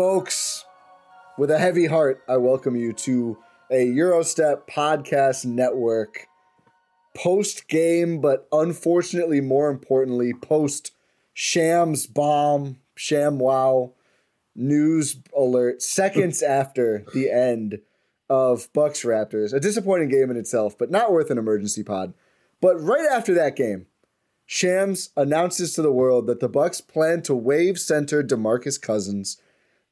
[0.00, 0.64] Folks,
[1.36, 3.36] with a heavy heart, I welcome you to
[3.70, 6.26] a Eurostep podcast network
[7.14, 10.92] post game, but unfortunately, more importantly, post
[11.34, 13.92] Shams bomb, Sham wow
[14.56, 17.80] news alert seconds after the end
[18.30, 19.52] of Bucks Raptors.
[19.52, 22.14] A disappointing game in itself, but not worth an emergency pod.
[22.62, 23.84] But right after that game,
[24.46, 29.36] Shams announces to the world that the Bucks plan to waive center DeMarcus Cousins.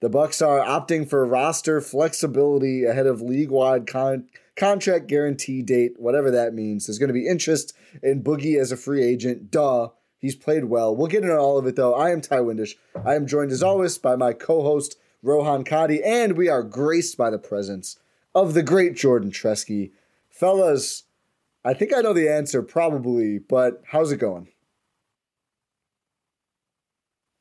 [0.00, 6.30] The Bucks are opting for roster flexibility ahead of league-wide con- contract guarantee date, whatever
[6.30, 6.86] that means.
[6.86, 7.72] There's going to be interest
[8.02, 9.50] in Boogie as a free agent.
[9.50, 9.88] Duh.
[10.20, 10.94] He's played well.
[10.94, 11.94] We'll get into all of it though.
[11.94, 12.74] I am Ty Windish.
[13.04, 17.30] I am joined as always by my co-host Rohan Kadi, and we are graced by
[17.30, 17.98] the presence
[18.34, 19.92] of the great Jordan Treske.
[20.28, 21.04] Fellas,
[21.64, 24.48] I think I know the answer probably, but how's it going?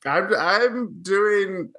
[0.05, 1.73] I'm I'm doing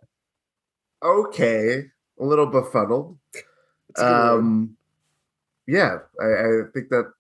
[1.03, 1.85] okay,
[2.21, 3.19] a little befuddled.
[3.35, 4.39] It's a good word.
[4.39, 4.77] Um,
[5.67, 7.13] yeah, I, I think that.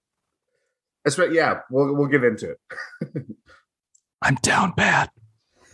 [1.05, 1.33] That's right.
[1.33, 2.61] Yeah, we'll we'll get into it.
[4.23, 5.11] I'm down bad.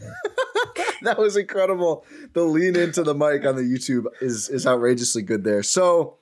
[1.03, 2.05] that was incredible.
[2.33, 5.63] The lean into the mic on the YouTube is is outrageously good there.
[5.63, 6.19] So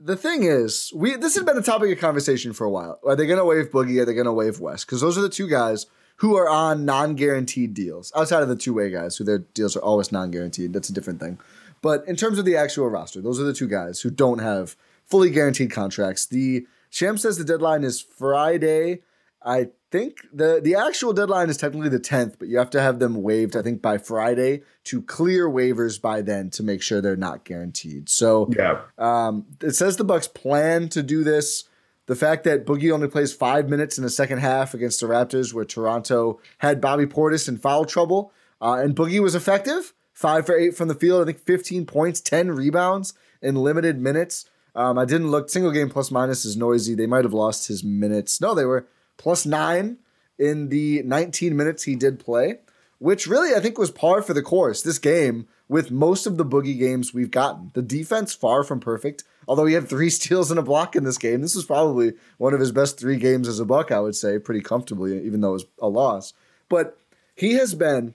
[0.00, 3.00] the thing is, we this has been a topic of conversation for a while.
[3.04, 4.00] Are they going to waive Boogie?
[4.00, 4.86] Are they going to waive West?
[4.86, 5.86] Because those are the two guys
[6.18, 8.12] who are on non-guaranteed deals.
[8.14, 10.72] Outside of the two-way guys, who their deals are always non-guaranteed.
[10.72, 11.38] That's a different thing.
[11.80, 14.76] But in terms of the actual roster, those are the two guys who don't have
[15.06, 16.26] fully guaranteed contracts.
[16.26, 19.02] The Sham says the deadline is Friday.
[19.42, 22.98] I think the the actual deadline is technically the 10th, but you have to have
[22.98, 27.16] them waived, I think, by Friday to clear waivers by then to make sure they're
[27.16, 28.08] not guaranteed.
[28.08, 31.64] So Yeah, um, it says the Bucks plan to do this.
[32.08, 35.52] The fact that Boogie only plays five minutes in the second half against the Raptors,
[35.52, 38.32] where Toronto had Bobby Portis in foul trouble,
[38.62, 41.20] uh, and Boogie was effective, five for eight from the field.
[41.20, 44.46] I think 15 points, 10 rebounds in limited minutes.
[44.74, 45.50] Um, I didn't look.
[45.50, 46.94] Single game plus minus is noisy.
[46.94, 48.40] They might have lost his minutes.
[48.40, 48.86] No, they were
[49.18, 49.98] plus nine
[50.38, 52.60] in the 19 minutes he did play,
[52.98, 56.44] which really I think was par for the course this game with most of the
[56.44, 57.70] boogie games we've gotten.
[57.74, 61.18] The defense far from perfect, although he had three steals and a block in this
[61.18, 61.42] game.
[61.42, 64.38] This was probably one of his best three games as a buck, I would say,
[64.38, 66.32] pretty comfortably, even though it was a loss.
[66.68, 66.98] But
[67.34, 68.14] he has been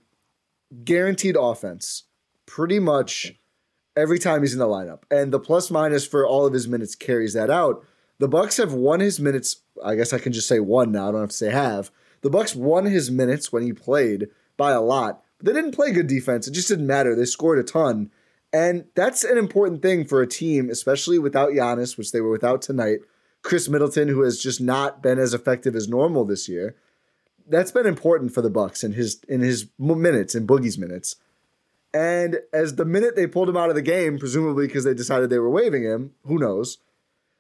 [0.84, 2.03] guaranteed offense
[2.46, 3.36] pretty much
[3.96, 5.03] every time he's in the lineup.
[5.12, 7.86] And the plus minus for all of his minutes carries that out.
[8.19, 9.58] The Bucks have won his minutes.
[9.84, 11.09] I guess I can just say one now.
[11.09, 11.92] I don't have to say have.
[12.22, 15.23] The Bucks won his minutes when he played by a lot.
[15.44, 16.48] They didn't play good defense.
[16.48, 17.16] It just didn't matter.
[17.16, 18.10] They scored a ton.
[18.54, 22.62] And that's an important thing for a team, especially without Giannis, which they were without
[22.62, 23.00] tonight.
[23.42, 26.75] Khris Middleton, who has just not been as effective as normal this year.
[27.45, 31.18] That's been important for the Bucks in his in his minutes, in Boogie's minutes.
[31.94, 35.30] And as the minute they pulled him out of the game, presumably because they decided
[35.30, 36.78] they were waiving him, who knows?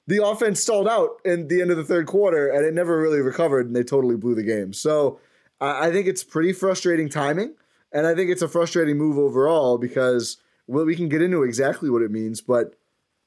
[0.05, 3.21] The offense stalled out in the end of the third quarter and it never really
[3.21, 4.73] recovered and they totally blew the game.
[4.73, 5.19] So
[5.61, 7.55] I think it's pretty frustrating timing.
[7.93, 10.37] And I think it's a frustrating move overall because
[10.67, 12.75] well, we can get into exactly what it means, but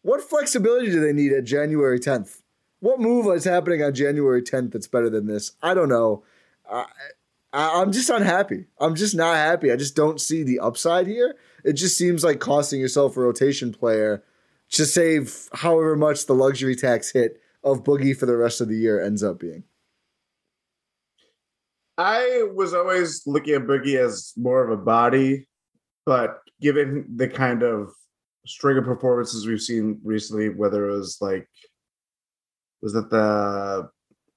[0.03, 2.43] what flexibility do they need at January 10th?
[2.81, 5.53] What move is happening on January 10th that's better than this?
[5.63, 6.25] I don't know.
[6.69, 6.85] Uh,
[7.53, 8.67] I, I'm just unhappy.
[8.79, 9.73] I'm just not happy.
[9.73, 11.37] I just don't see the upside here.
[11.65, 14.23] It just seems like costing yourself a rotation player
[14.71, 18.77] to save however much the luxury tax hit of Boogie for the rest of the
[18.77, 19.65] year ends up being.
[21.99, 25.49] I was always looking at Boogie as more of a body,
[26.05, 27.91] but given the kind of
[28.47, 31.49] string of performances we've seen recently, whether it was like,
[32.83, 33.89] was that the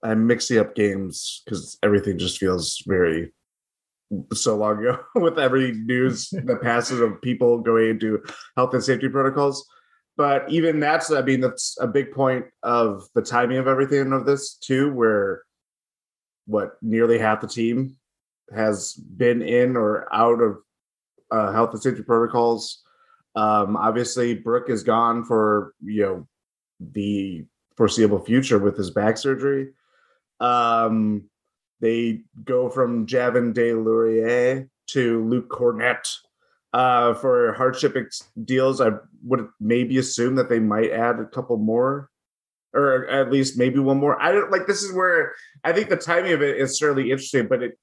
[0.02, 3.34] I'm mixing up games because everything just feels very
[4.34, 8.24] so long ago with every news that passes of people going into
[8.56, 9.68] health and safety protocols.
[10.16, 14.26] But even that's, I mean, that's a big point of the timing of everything of
[14.26, 15.44] this too, where
[16.50, 17.96] what nearly half the team
[18.54, 20.58] has been in or out of
[21.32, 22.82] uh, health and safety protocols.
[23.36, 26.28] Um, obviously, Brook is gone for you know
[26.80, 27.46] the
[27.78, 29.70] foreseeable future with his back surgery.
[30.40, 31.30] Um,
[31.82, 36.06] they go from Javin DeLaurier to Luke Kornet
[36.74, 38.82] uh, for hardship ex- deals.
[38.82, 38.92] I
[39.24, 42.10] would maybe assume that they might add a couple more,
[42.74, 44.22] or at least maybe one more.
[44.22, 44.68] I don't like.
[44.68, 45.34] This is where
[45.64, 47.78] I think the timing of it is certainly interesting, but it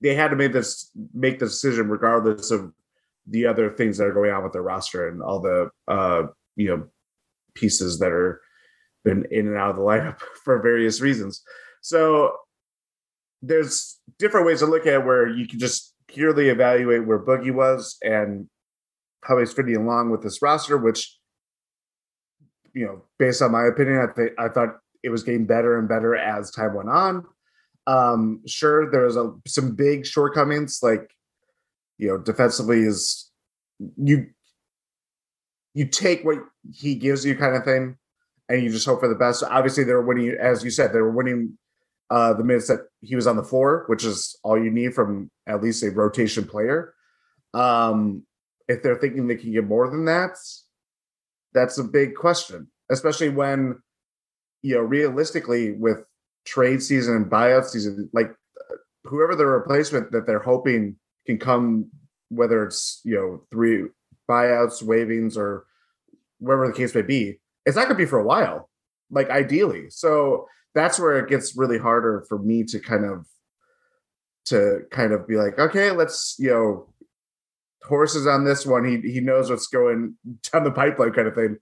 [0.00, 2.72] they had to make this make the decision regardless of
[3.26, 6.22] the other things that are going on with their roster and all the uh,
[6.56, 6.86] you know
[7.54, 8.40] pieces that are
[9.04, 11.42] been in and out of the lineup for various reasons.
[11.82, 12.32] So
[13.42, 17.54] there's different ways to look at it where you can just purely evaluate where Boogie
[17.54, 18.48] was and
[19.22, 21.18] how he's fitting along with this roster, which
[22.74, 25.88] you know, based on my opinion, I think I thought it was getting better and
[25.88, 27.24] better as time went on.
[27.86, 31.10] Um, sure, there was a, some big shortcomings, like
[31.98, 33.30] you know, defensively is
[33.96, 34.26] you
[35.74, 36.38] you take what
[36.72, 37.96] he gives you, kind of thing,
[38.48, 39.42] and you just hope for the best.
[39.42, 41.56] Obviously, they were winning, as you said, they were winning
[42.10, 45.30] uh, the minutes that he was on the floor, which is all you need from
[45.46, 46.94] at least a rotation player.
[47.54, 48.24] Um,
[48.68, 50.36] if they're thinking they can get more than that,
[51.52, 53.80] that's a big question, especially when,
[54.62, 56.04] you know, realistically with
[56.44, 58.34] trade season and buyout season, like
[59.04, 61.90] whoever the replacement that they're hoping can come,
[62.28, 63.84] whether it's, you know, three
[64.28, 65.66] buyouts, waivings, or
[66.38, 68.70] wherever the case may be, it's not going to be for a while,
[69.10, 69.90] like ideally.
[69.90, 73.26] So that's where it gets really harder for me to kind of
[74.46, 76.88] to kind of be like, okay, let's you know,
[77.84, 78.84] horses on this one.
[78.84, 80.16] He he knows what's going
[80.52, 81.56] down the pipeline, kind of thing.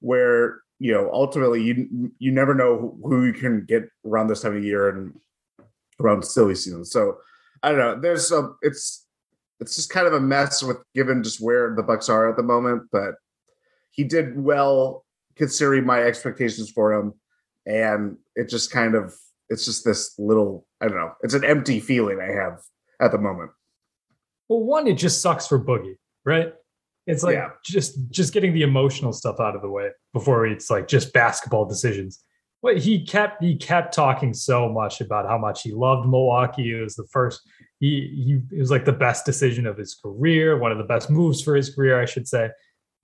[0.00, 4.56] Where you know, ultimately, you you never know who you can get around this time
[4.56, 5.18] of year and
[6.00, 6.84] around silly season.
[6.84, 7.18] So
[7.62, 8.00] I don't know.
[8.00, 9.06] There's a it's
[9.60, 12.42] it's just kind of a mess with given just where the Bucks are at the
[12.42, 13.14] moment, but
[13.90, 15.04] he did well
[15.36, 17.14] considering my expectations for him
[17.66, 19.14] and it just kind of
[19.48, 21.12] it's just this little I don't know.
[21.22, 22.60] It's an empty feeling I have
[23.00, 23.50] at the moment.
[24.52, 25.96] Well, one, it just sucks for Boogie,
[26.26, 26.52] right?
[27.06, 27.52] It's like Yeah.
[27.64, 31.64] just just getting the emotional stuff out of the way before it's like just basketball
[31.64, 32.22] decisions.
[32.60, 36.76] What he kept he kept talking so much about how much he loved Milwaukee.
[36.78, 37.40] It was the first
[37.80, 41.08] he he it was like the best decision of his career, one of the best
[41.08, 42.50] moves for his career, I should say.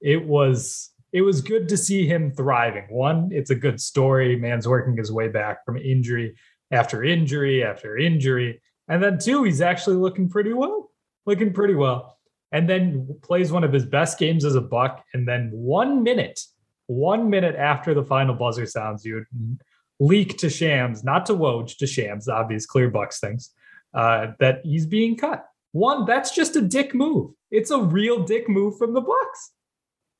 [0.03, 2.85] It was it was good to see him thriving.
[2.91, 4.37] One, it's a good story.
[4.37, 6.37] Man's working his way back from injury
[6.71, 8.61] after injury after injury.
[8.87, 10.91] And then two, he's actually looking pretty well.
[11.29, 12.17] Looking pretty well.
[12.53, 15.05] And then plays one of his best games as a buck.
[15.13, 16.41] And then one minute,
[16.87, 19.27] one minute after the final buzzer sounds, you
[20.01, 23.51] leak to Shams, not to Woj, to Shams, the obvious clear Bucks things,
[23.93, 25.45] uh, that he's being cut.
[25.73, 27.33] One, that's just a dick move.
[27.51, 29.53] It's a real dick move from the Bucks.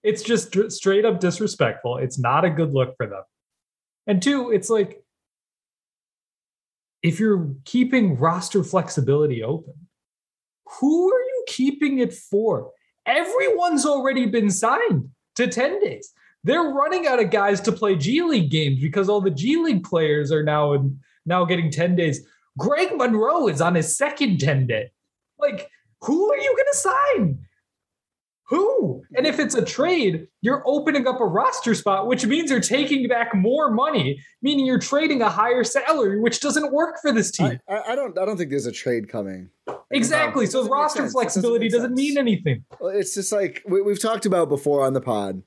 [0.03, 1.97] It's just straight up disrespectful.
[1.97, 3.23] It's not a good look for them.
[4.07, 5.03] And two, it's like
[7.03, 9.88] if you're keeping roster flexibility open,
[10.73, 12.71] who are you keeping it for?
[13.07, 16.13] Everyone's already been signed to 10 days.
[16.45, 19.85] They're running out of guys to play G League games because all the G League
[19.85, 20.91] players are now
[21.27, 22.27] now getting 10 days.
[22.57, 24.91] Greg Monroe is on his second 10 day.
[25.39, 25.69] Like,
[26.03, 27.48] who are you going to sign?
[28.49, 29.03] Who?
[29.15, 33.07] And if it's a trade, you're opening up a roster spot, which means you're taking
[33.07, 37.61] back more money, meaning you're trading a higher salary, which doesn't work for this team.
[37.69, 39.51] I, I don't I don't think there's a trade coming.
[39.91, 40.47] exactly.
[40.47, 41.11] So doesn't roster sense.
[41.11, 42.65] It doesn't flexibility doesn't mean anything.
[42.81, 45.43] Well, It's just like we, we've talked about before on the pod.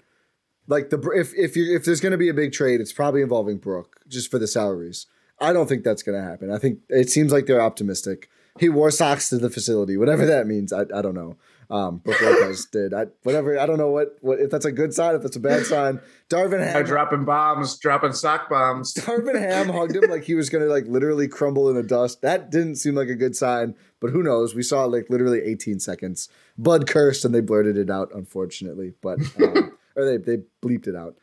[0.67, 3.23] Like the if if you if there's going to be a big trade, it's probably
[3.23, 5.07] involving Brook just for the salaries.
[5.39, 6.51] I don't think that's going to happen.
[6.51, 8.29] I think it seems like they're optimistic.
[8.59, 10.71] He wore socks to the facility, whatever that means.
[10.71, 11.37] I, I don't know.
[11.71, 12.93] Um, Brook Lopez did.
[12.93, 13.57] I, whatever.
[13.57, 16.01] I don't know what, what if that's a good sign, if that's a bad sign.
[16.29, 18.93] Darvin Ham, dropping bombs, dropping sock bombs.
[18.93, 22.21] Darvin Ham hugged him like he was gonna like literally crumble in the dust.
[22.21, 24.53] That didn't seem like a good sign, but who knows?
[24.53, 26.27] We saw like literally 18 seconds.
[26.57, 30.95] Bud cursed and they blurted it out, unfortunately, but um, or they they bleeped it
[30.95, 31.15] out.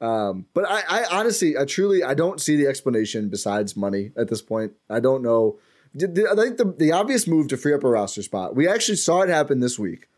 [0.00, 4.28] Um, but I, I honestly, I truly, I don't see the explanation besides money at
[4.28, 4.72] this point.
[4.90, 5.58] I don't know.
[5.94, 8.66] The- the- I think the, the obvious move to free up a roster spot, we
[8.68, 10.08] actually saw it happen this week.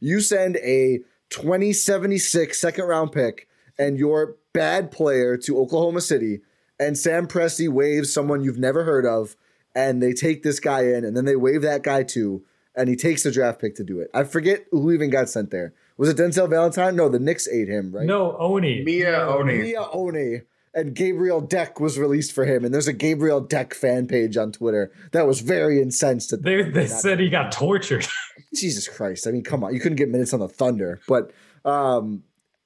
[0.00, 1.00] You send a
[1.30, 6.40] 2076 second round pick and your bad player to Oklahoma City,
[6.80, 9.36] and Sam Presti waives someone you've never heard of,
[9.74, 12.42] and they take this guy in, and then they waive that guy too,
[12.74, 14.08] and he takes the draft pick to do it.
[14.14, 15.74] I forget who even got sent there.
[15.98, 16.96] Was it Denzel Valentine?
[16.96, 18.06] No, the Knicks ate him, right?
[18.06, 18.84] No, Oni.
[18.84, 19.54] Miye Oni.
[19.58, 20.42] Miye Oni
[20.76, 24.52] and Gabriel Deck was released for him, and there's a Gabriel Deck fan page on
[24.52, 28.06] Twitter that was very incensed at They, they said he got tortured.
[28.54, 29.26] Jesus Christ.
[29.26, 31.32] I mean, come on, you couldn't get minutes on the Thunder, but
[31.64, 32.22] um,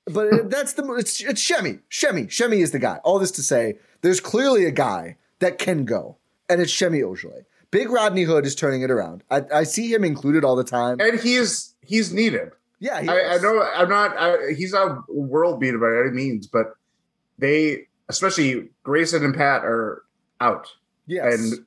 [0.07, 1.81] but that's the it's it's Shemi.
[1.89, 2.27] Shemi.
[2.27, 2.99] Shemi is the guy.
[3.05, 7.45] All this to say, there's clearly a guy that can go, and it's Shemi Ojeleye.
[7.71, 9.23] Big Rodney Hood is turning it around.
[9.31, 10.99] I, I see him included all the time.
[11.01, 12.51] And he's he's needed.
[12.81, 14.17] Yeah, he I, I know I'm not.
[14.19, 16.75] I, he's not world beater by any means, but
[17.39, 20.03] they, especially Grayson and Pat, are
[20.41, 20.69] out,
[21.07, 21.35] Yes.
[21.35, 21.65] and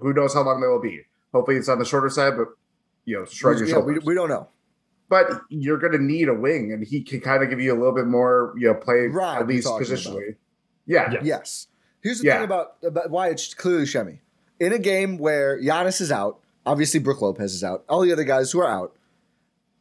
[0.00, 1.02] who knows how long they will be.
[1.34, 2.48] Hopefully, it's on the shorter side, but
[3.04, 4.04] you know, shrug your yeah, we, shoulders.
[4.04, 4.48] we don't know.
[5.08, 7.78] but you're going to need a wing, and he can kind of give you a
[7.78, 10.36] little bit more, you know, play Right, at least talking positionally.
[10.86, 11.20] Yeah, Yeah.
[11.22, 11.68] Yes.
[12.02, 12.36] Here's the Yeah.
[12.36, 14.18] thing about, about why it's clearly Shemi.
[14.60, 18.24] In a game where Giannis is out, obviously Brook Lopez is out, all the other
[18.24, 18.96] guys who are out,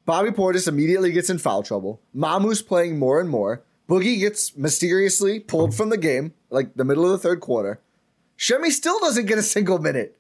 [0.06, 2.02] Bobby Portis immediately gets in foul trouble.
[2.16, 3.64] Mamu's playing more and more.
[3.88, 7.80] Boogie gets mysteriously pulled from the game, like the middle of the third quarter.
[8.38, 10.18] Shemi still doesn't get a single minute.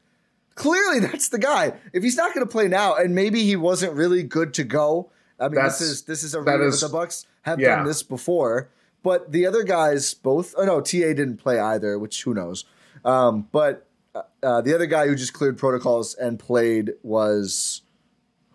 [0.55, 1.73] Clearly, that's the guy.
[1.91, 5.09] If he's not going to play now, and maybe he wasn't really good to go.
[5.39, 7.75] I mean, That's- this is this is a that is- the Bucks have yeah.
[7.77, 8.69] done this before.
[9.03, 10.55] But the other guys both.
[10.57, 12.65] Oh no, Ta didn't play either, which who knows.
[13.03, 17.81] Um, but uh, uh, the other guy who just cleared protocols and played was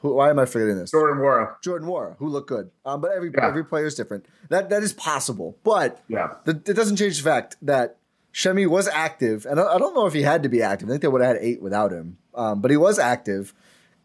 [0.00, 0.14] who?
[0.14, 0.90] Why am I forgetting this?
[0.90, 1.54] Jordan Nwora.
[1.62, 2.70] Jordan Nwora, who looked good.
[2.84, 3.46] Um, but every Yeah.
[3.46, 4.26] every player is different.
[4.48, 7.96] That that is possible, but Yeah, the, it doesn't change the fact that
[8.32, 10.88] Shemi was active, and I, I don't know if he had to be active.
[10.88, 13.52] I think they would have had eight without him, um, but he was active,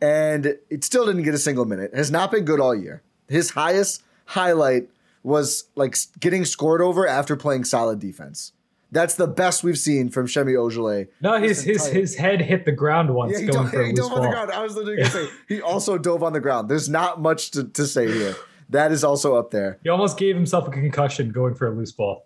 [0.01, 1.93] and it still didn't get a single minute.
[1.93, 3.01] Has not been good all year.
[3.27, 4.89] His highest highlight
[5.23, 8.51] was like getting scored over after playing solid defense.
[8.91, 11.07] That's the best we've seen from Shemi Ojeleye.
[11.21, 13.83] No, his his entire- his head hit the ground once Yeah, he, going dove, for
[13.83, 14.51] he dove on the ground.
[14.51, 16.69] I was literally to say he also dove on the ground.
[16.69, 18.35] There's not much to, to say here.
[18.69, 19.79] That is also up there.
[19.83, 22.25] He almost gave himself a concussion going for a loose ball.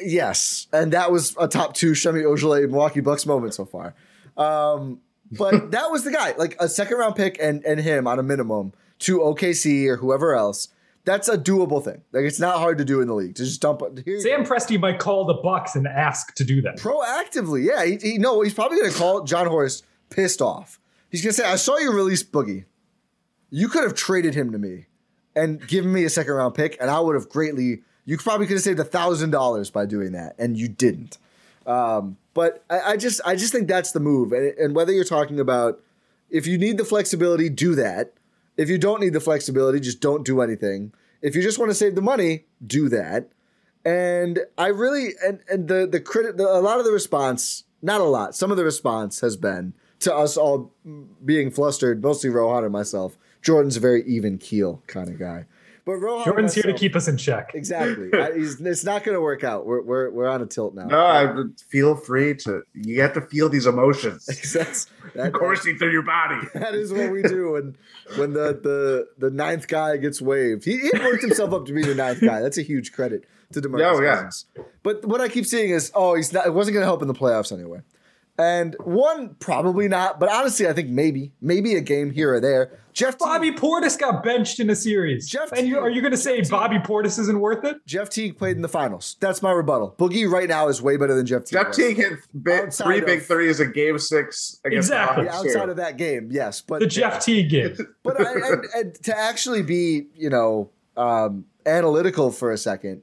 [0.00, 3.94] Yes, and that was a top two Shemi Ojeleye Milwaukee Bucks moment so far.
[4.36, 5.00] Um,
[5.32, 8.22] but that was the guy, like a second round pick and and him on a
[8.22, 10.68] minimum to OKC or whoever else.
[11.08, 12.02] That's a doable thing.
[12.12, 13.80] Like it's not hard to do in the league to just dump.
[14.04, 14.44] Here Sam.
[14.44, 16.76] Presti might call the Bucks and ask to do that.
[16.76, 17.82] proactively, yeah.
[17.82, 20.78] He, he no, he's probably going to call Jon Horst pissed off.
[21.08, 22.66] He's going to say, "I saw you release Boogie.
[23.48, 24.84] You could have traded him to me
[25.34, 27.84] and given me a second round pick, and I would have greatly.
[28.04, 31.16] You probably could have saved a thousand dollars by doing that, and you didn't.
[31.66, 34.32] Um, but I, I just, I just think that's the move.
[34.32, 35.80] And, and whether you're talking about
[36.30, 38.12] if you need the flexibility, do that.
[38.58, 40.92] If you don't need the flexibility, just don't do anything.
[41.22, 43.30] If you just want to save the money, do that.
[43.84, 48.04] And I really and and the the credit a lot of the response, not a
[48.04, 50.74] lot, some of the response has been to us all
[51.24, 53.16] being flustered, mostly Rohan and myself.
[53.40, 55.46] Jordan's a very even keel kind of guy,
[55.88, 57.52] but Rohan and Jordan's here to keep us in check.
[57.54, 58.10] exactly.
[58.12, 59.64] I, he's, it's not going to work out.
[59.64, 60.84] We're we're we're on a tilt now.
[60.84, 62.60] no, I feel free to.
[62.74, 66.46] You have to feel these emotions That's, that, coursing through your body.
[66.54, 67.76] that is what we do when
[68.18, 70.66] when the the the ninth guy gets waived.
[70.66, 72.42] He, he worked himself up to be the ninth guy.
[72.42, 74.14] That's a huge credit to Demarcus Oh, yeah.
[74.16, 74.44] Cousins.
[74.82, 76.46] But what I keep seeing is, oh, he's not.
[76.46, 77.80] It wasn't going to help in the playoffs anyway.
[78.38, 82.78] And one probably not, but honestly, I think maybe maybe a game here or there.
[82.92, 85.28] Jeff Teague, Bobby Portis got benched in a series.
[85.28, 87.76] Jeff and you, are you going to say Bobby Portis isn't worth it?
[87.86, 89.16] Jeff Teague played in the finals.
[89.20, 89.94] That's my rebuttal.
[89.98, 91.52] Boogie right now is way better than Jeff Teague.
[91.58, 91.76] Jeff was.
[91.76, 95.24] Teague hit big, three of- big threes in Game Six against Exactly.
[95.24, 95.70] the Yeah, outside too.
[95.72, 97.76] of that game, yes, but The Jeff Teague game.
[98.02, 103.02] But I, and, and to actually be, you know, um, analytical for a second,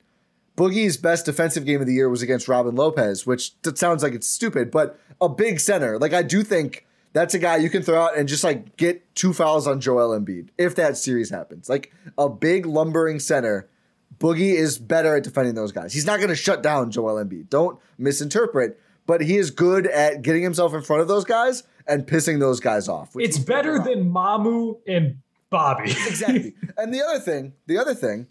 [0.58, 4.14] Boogie's best defensive game of the year was against Robin Lopez, which that sounds like
[4.14, 5.98] it's stupid, but a big center.
[6.00, 9.16] Like I do think that's a guy you can throw out and just like get
[9.16, 11.70] two fouls on Joel Embiid if that series happens.
[11.70, 13.70] Like a big lumbering center.
[14.18, 15.94] Boogie is better at defending those guys.
[15.94, 17.50] He's not going to shut down Joel Embiid.
[17.50, 22.08] Don't misinterpret, but he is good at getting himself in front of those guys and
[22.08, 23.14] pissing those guys off.
[23.14, 25.18] which It's better than Mamu and
[25.50, 25.92] Bobby.
[26.08, 26.56] Exactly.
[26.78, 28.28] and the other thing, the other thing,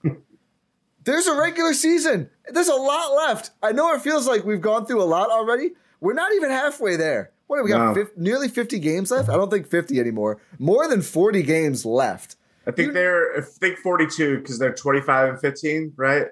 [1.04, 2.30] there's a regular season.
[2.48, 3.50] There's a lot left.
[3.62, 5.72] I know it feels like we've gone through a lot already.
[6.04, 7.30] We're not even halfway there.
[7.46, 7.78] What do we got?
[7.78, 7.94] No.
[7.94, 9.30] fif- nearly 50 games left?
[9.30, 10.38] I don't think 50 anymore.
[10.58, 12.36] More than 40 games left.
[12.66, 16.26] I think they're I think 42 because they're 25 and 15, right?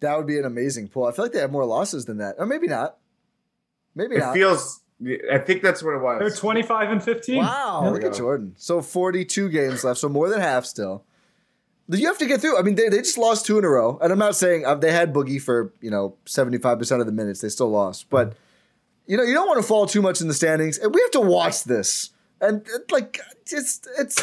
[0.00, 1.04] That would be an amazing pull.
[1.04, 2.36] I feel like they have more losses than that.
[2.38, 2.96] Or maybe not.
[3.94, 4.22] Maybe not.
[4.22, 4.34] It not.
[4.34, 4.80] feels.
[5.30, 6.18] I think that's what it was.
[6.18, 7.36] They're 25 and 15.
[7.38, 8.14] Wow, There look we at.
[8.14, 8.54] Jordan.
[8.56, 11.04] So 42 games left, so more than half still.
[11.88, 12.58] You have to get through.
[12.58, 14.76] I mean, they, they just lost two in a row, and I'm not saying uh,
[14.76, 17.40] they had Boogie for you know 75 percent of the minutes.
[17.40, 18.34] They still lost, but
[19.10, 21.10] you know you don't want to fall too much in the standings, and we have
[21.10, 22.10] to watch this.
[22.40, 24.14] And like it's it's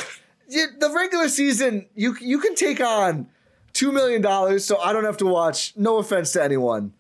[0.47, 1.87] the regular season.
[1.93, 3.27] You you can take on
[3.73, 5.73] two million dollars, so I don't have to watch.
[5.75, 6.93] No offense to anyone.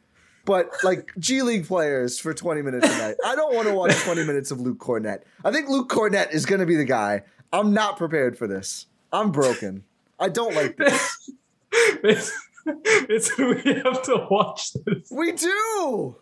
[0.43, 3.15] But like G League players for 20 minutes a night.
[3.25, 5.21] I don't want to watch 20 minutes of Luke Kornet.
[5.45, 7.23] I think Luke Kornet is going to be the guy.
[7.53, 8.87] I'm not prepared for this.
[9.13, 9.85] I'm broken.
[10.19, 11.31] I don't like this.
[11.71, 12.33] it's,
[12.65, 15.09] it's we have to watch this.
[15.09, 16.17] We do.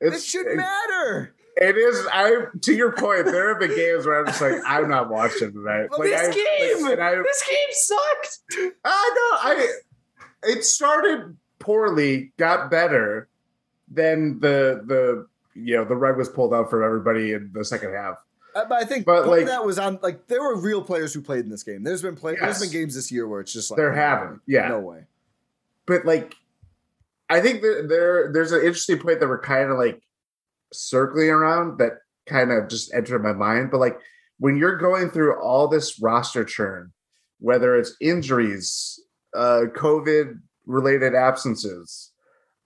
[0.00, 1.34] It It's- should it- matter.
[1.56, 2.04] It is.
[2.12, 3.26] I to your point.
[3.26, 5.86] There have been games where I'm just like, I'm not watching tonight.
[5.92, 8.38] Like, this I, game, like, I, this game sucked.
[8.84, 9.38] I know.
[9.50, 9.68] I
[10.42, 13.28] it started poorly, got better.
[13.88, 17.94] Then the the you know the rug was pulled out from everybody in the second
[17.94, 18.16] half.
[18.56, 21.20] Uh, But I think but like- that was on like there were real players who
[21.20, 21.84] played in this game.
[21.84, 22.40] There's been play, Yes.
[22.58, 24.66] there's been games this year where it's just like There haven't, yeah.
[24.66, 25.04] no way.
[25.86, 26.34] But like,
[27.28, 30.00] I think there there's an interesting point that we're kind of like
[30.72, 31.92] circling around that
[32.26, 33.70] kind of just entered my mind.
[33.70, 33.98] But like
[34.38, 36.92] when you're going through all this roster churn,
[37.38, 39.00] whether it's injuries,
[39.34, 42.12] uh, COVID related absences,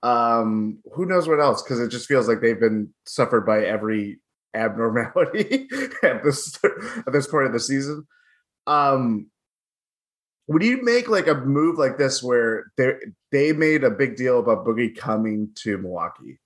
[0.03, 1.63] um, who knows what else?
[1.63, 4.21] Because it just feels like they've been suffered by every
[4.55, 5.69] abnormality
[6.03, 8.07] at this at this point of the season.
[8.67, 9.31] Um,
[10.49, 12.95] would you make like a move like this where they
[13.31, 16.41] they made a big deal about Boogie coming to Milwaukee?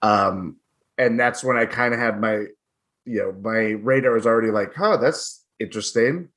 [0.00, 0.56] Um,
[0.96, 2.46] and that's when I kind of had my,
[3.04, 6.30] you know, my radar was already like, oh, that's interesting.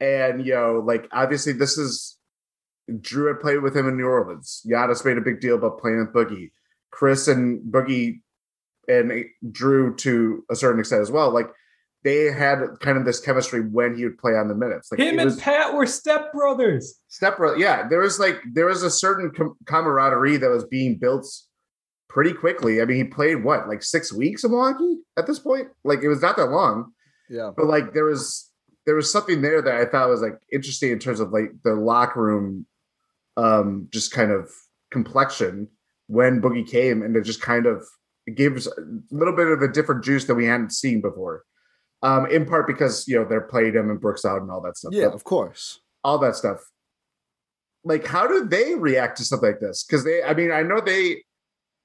[0.00, 2.18] And you know, like obviously this is
[3.00, 4.62] Drew had played with him in New Orleans.
[4.68, 6.50] Giannis made a big deal about playing with Boogie.
[6.90, 8.20] Khris and Boogie
[8.86, 11.30] and Drew to a certain extent as well.
[11.30, 11.48] Like
[12.04, 14.90] they had kind of this chemistry when he would play on the minutes.
[14.92, 16.84] Like Him it and was- Pat were stepbrothers.
[17.08, 20.96] Step bro, yeah, there was like there was a certain com- camaraderie that was being
[20.98, 21.26] built
[22.08, 22.80] pretty quickly.
[22.80, 25.68] I mean, he played what like six weeks in Milwaukee at this point.
[25.84, 26.92] Like it was not that long,
[27.28, 27.50] Yeah.
[27.56, 28.50] but like there was
[28.86, 31.74] there was something there that I thought was like interesting in terms of like the
[31.74, 32.64] locker room,
[33.36, 34.50] um, just kind of
[34.90, 35.68] complexion
[36.06, 37.84] when Boogie came, and it just kind of
[38.26, 38.70] it gave a
[39.10, 41.42] little bit of a different juice that we hadn't seen before.
[42.02, 44.76] Um, in part because you know they're played him and Brooks out and all that
[44.76, 44.92] stuff.
[44.94, 45.80] Yeah, But of course.
[46.04, 46.58] all that stuff.
[47.84, 49.84] Like, how do they react to stuff like this?
[49.84, 51.24] Because they, I mean, I know they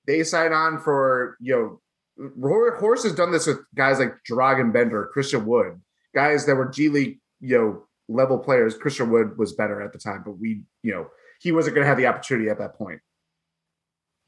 [0.06, 1.80] they sign on for you
[2.20, 5.82] know, Hor- Horst has done this with guys like Dragan Bender, Christian Wood,
[6.14, 8.78] guys that were G League you know level players.
[8.78, 11.08] Christian Wood was better at the time, but we you know
[11.40, 13.00] he wasn't going to have the opportunity at that point.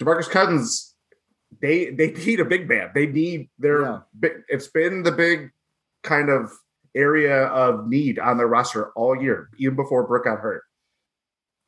[0.01, 0.95] Demarcus Cousins,
[1.61, 2.89] they they need a big man.
[2.95, 3.81] They need their.
[3.83, 3.99] Yeah.
[4.19, 5.51] big It's been the big
[6.05, 6.51] kind of
[6.95, 10.63] area of need on their roster all year, even before Brook got hurt.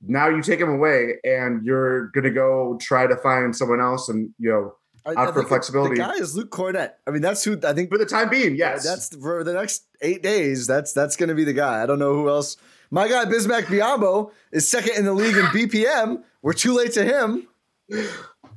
[0.01, 4.09] Now you take him away, and you're going to go try to find someone else,
[4.09, 5.95] and you know, I, Out I for flexibility.
[5.95, 6.91] The guy is Luke Kornet.
[7.07, 7.89] I mean, that's who I think.
[7.89, 10.67] for the time being, yes, uh, That's for the next eight days.
[10.67, 11.81] That's that's going to be the guy.
[11.81, 12.57] I don't know who else.
[12.91, 16.23] My guy Bismack Biyombo is second in the league in BPM.
[16.41, 17.47] We're too late to him.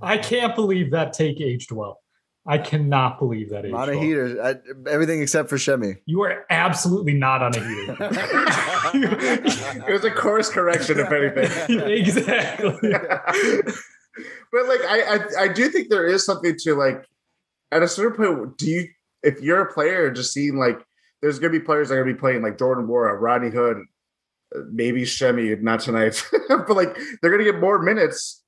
[0.02, 2.00] I can't believe that take aged well.
[2.46, 4.54] I cannot believe that aged On a heater, I,
[4.88, 5.98] everything except for Shemi.
[6.06, 7.96] You are absolutely not on a heater.
[9.88, 11.80] it was a course correction, if anything.
[11.90, 12.92] exactly.
[14.52, 17.04] but like I, I I do think there is something to like
[17.72, 18.88] at a certain point do you
[19.22, 20.80] if you're a player just seeing like
[21.20, 23.84] there's gonna be players that are gonna be playing like Jordan Nwora, Rodney Hood,
[24.56, 28.42] uh, maybe Shemi, not tonight, but like they're gonna get more minutes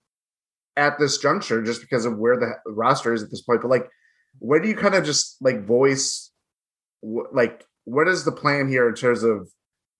[0.76, 3.62] at this juncture just because of where the roster is at this point.
[3.62, 3.88] But like
[4.38, 6.30] where do you kind of just like voice
[7.02, 9.48] wh- like what is the plan here in terms of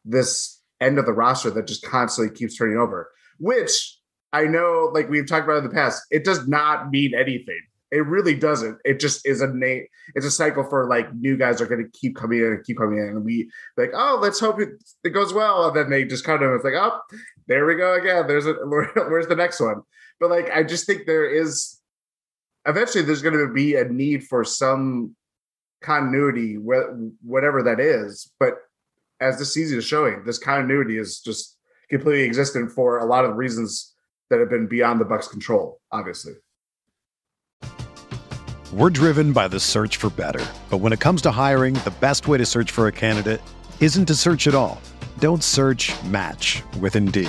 [0.05, 3.11] this end of the roster that just constantly keeps turning over?
[3.39, 3.99] Which
[4.33, 7.61] I know, like we've talked about in the past, it does not mean anything.
[7.91, 8.79] It really doesn't.
[8.87, 9.85] It just is a name.
[10.15, 12.79] It's a cycle for like new guys are going to keep coming in and keep
[12.79, 14.71] coming in, and we like, oh, let's hope it,
[15.05, 16.99] it goes well, and then they just kind of it's like, oh,
[17.49, 18.27] there we go again.
[18.27, 19.83] There's a where's the next one?
[20.23, 21.81] But like, I just think there is
[22.65, 25.17] eventually there's going to be a need for some
[25.83, 28.31] continuity, whatever that is.
[28.39, 28.55] But
[29.21, 31.59] as the season is showing, this continuity is just
[31.91, 33.97] completely existent for a lot of reasons
[34.31, 36.35] that have been beyond the Bucks' control, obviously.
[38.73, 40.47] We're driven by the search for better.
[40.71, 43.41] But when it comes to hiring, the best way to search for a candidate
[43.81, 44.81] isn't to search at all.
[45.19, 47.29] Don't search match with Indeed.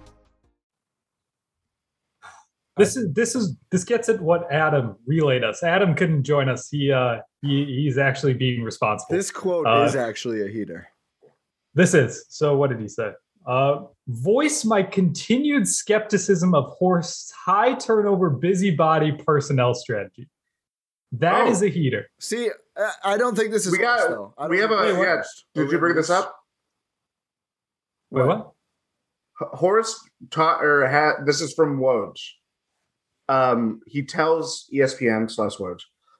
[2.77, 5.61] This is this is this gets at what Adam relayed us.
[5.61, 6.69] Adam couldn't join us.
[6.69, 9.15] He uh he, he's actually being responsible.
[9.15, 10.87] This quote Uh, is actually a heater.
[11.73, 12.55] This is so.
[12.55, 13.11] What did he say?
[13.45, 20.29] Uh, voice my continued skepticism of Horst's high turnover, busybody personnel strategy.
[21.13, 21.51] That Oh.
[21.51, 22.07] is a heater.
[22.19, 24.33] See, I- I don't think this is We got- Horst, though.
[24.37, 26.35] I don't we have a- this yeah, Did you bring this up?
[28.11, 28.51] Wait, what?
[29.39, 32.13] Horace taught or had this is from Woj.
[33.31, 35.79] Um, he tells ESPN slash Woj,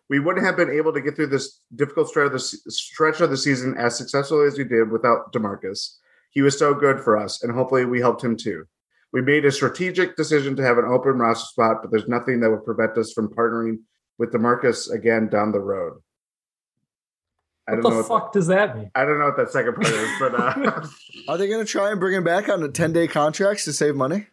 [0.09, 3.29] we wouldn't have been able to get through this difficult stretch of the stretch of
[3.29, 5.97] the season as successfully as we did without Demarcus.
[6.31, 8.63] He was so good for us, and hopefully we helped him too.
[9.11, 12.49] We made a strategic decision to have an open roster spot, but there's nothing that
[12.49, 13.79] would prevent us from partnering
[14.17, 15.99] with Demarcus again down the road.
[17.67, 18.03] I What don't the know.
[18.03, 18.89] fuck What does that mean?
[18.95, 20.85] I don't know what that second part is, but uh,
[21.27, 23.73] Are they going to try and bring him back on a 10 day contracts to
[23.73, 24.27] save money?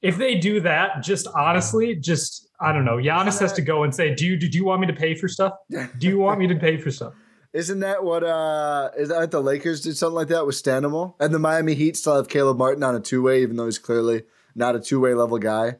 [0.00, 2.96] If they do that, just honestly, just I don't know.
[2.96, 5.26] Giannis has to go and say, "Do you do you want me to pay for
[5.28, 5.54] stuff?
[5.70, 7.14] Do you want me to pay for stuff?"
[7.52, 11.14] Isn't that what uh is that the Lakers did something like that with Stanimal?
[11.18, 13.78] And the Miami Heat still have Caleb Martin on a two way, even though he's
[13.78, 14.22] clearly
[14.54, 15.76] not a two way level guy.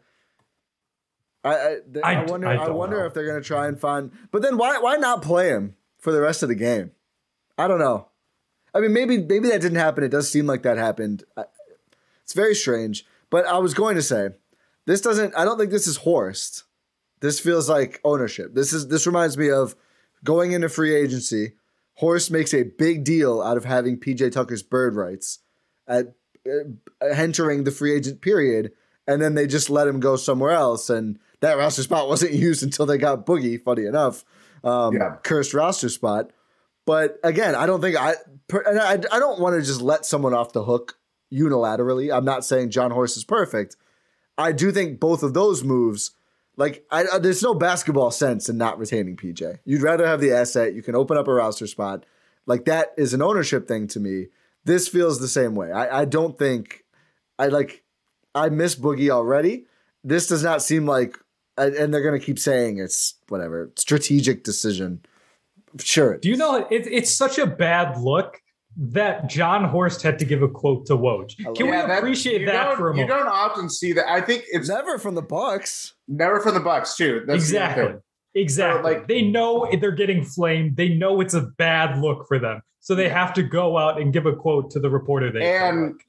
[1.45, 3.07] I I, I I- wonder I I, wonder know.
[3.07, 6.21] if they're gonna try and find but then why why not play him for the
[6.21, 6.91] rest of the game?
[7.57, 8.09] I don't know.
[8.75, 10.03] I mean maybe maybe that didn't happen.
[10.05, 11.25] It does seem like that happened.
[12.25, 13.07] It's very strange.
[13.31, 14.31] But I was going to say,
[14.87, 16.65] this doesn't I don't think this is Horst.
[17.21, 18.55] This feels like ownership.
[18.55, 19.75] This is this reminds me of
[20.25, 21.53] going into free agency.
[21.95, 25.41] Horst makes a big deal out of having PJ Tucker's bird rights
[25.89, 26.15] at
[26.49, 28.73] uh, entering the free agent period,
[29.07, 30.89] and then they just let him go somewhere else.
[30.89, 33.61] And that roster spot wasn't used until they got Boogie.
[33.61, 34.25] Funny enough,
[34.63, 35.17] um, Yeah.
[35.25, 36.31] cursed roster spot.
[36.87, 38.15] But again, I don't think I
[38.65, 40.98] and I, I don't want to just let someone off the hook
[41.33, 42.15] unilaterally.
[42.15, 43.77] I'm not saying Jon Horst is perfect.
[44.37, 46.13] I do think both of those moves,
[46.57, 49.59] like, I, I- there's no basketball sense in not retaining PJ.
[49.65, 50.75] You'd rather have the asset.
[50.75, 52.05] You can open up a roster spot.
[52.47, 54.27] Like that is an ownership thing to me.
[54.65, 55.71] This feels the same way.
[55.73, 56.85] I, I don't think
[57.39, 57.85] I like.
[58.35, 59.67] I miss Boogie already.
[60.05, 61.19] This does not seem like,
[61.57, 65.01] and they're gonna keep saying it's whatever strategic decision.
[65.81, 66.17] Sure.
[66.19, 68.41] Do you know it, it's such a bad look
[68.81, 71.37] that Jon Horst had to give a quote to Woj?
[71.57, 73.09] Can Yeah, we appreciate you that don't- for a moment?
[73.09, 74.09] You don't often see that.
[74.11, 75.95] I think it's never from the Bucks.
[76.07, 77.25] never from the Bucks too.
[77.27, 77.87] That's the other exactly.
[77.93, 78.03] thing.
[78.35, 78.83] Exactly.
[78.95, 80.77] like- they know they're getting flamed.
[80.77, 82.61] They know it's a bad look for them.
[82.81, 86.01] So they have to go out and give a quote to the reporter they And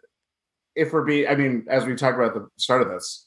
[0.76, 3.26] if we're being, I mean, as we talked about at the start of this,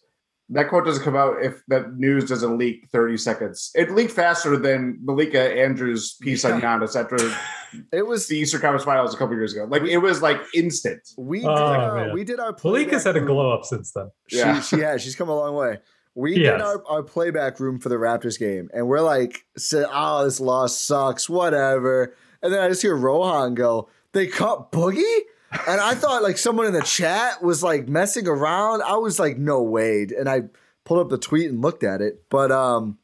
[0.54, 3.70] that quote doesn't come out if that news doesn't leak 30 seconds.
[3.74, 7.16] It leaked faster than Malika Andrews' piece on Giannis after
[7.92, 9.64] It was the Eastern Conference Finals a couple years ago.
[9.64, 11.00] Like it was like instant.
[11.16, 12.14] we oh, did Oh, our, man.
[12.14, 14.10] we did our Malika's had a glow up since then.
[14.28, 14.60] She, Yeah.
[14.60, 15.02] she has.
[15.02, 15.78] She's come a long way.
[16.14, 16.52] We Yes.
[16.52, 19.38] did our, our playback room for the Raptors game, and we're like,
[19.74, 25.20] "Oh, this loss sucks, whatever." And then I just hear Rohan go, "They cut Boogie,"
[25.68, 28.82] and I thought like someone in the chat was like messing around.
[28.82, 30.44] I was like, "No way!" And I
[30.84, 32.24] pulled up the tweet and looked at it.
[32.28, 32.98] But um,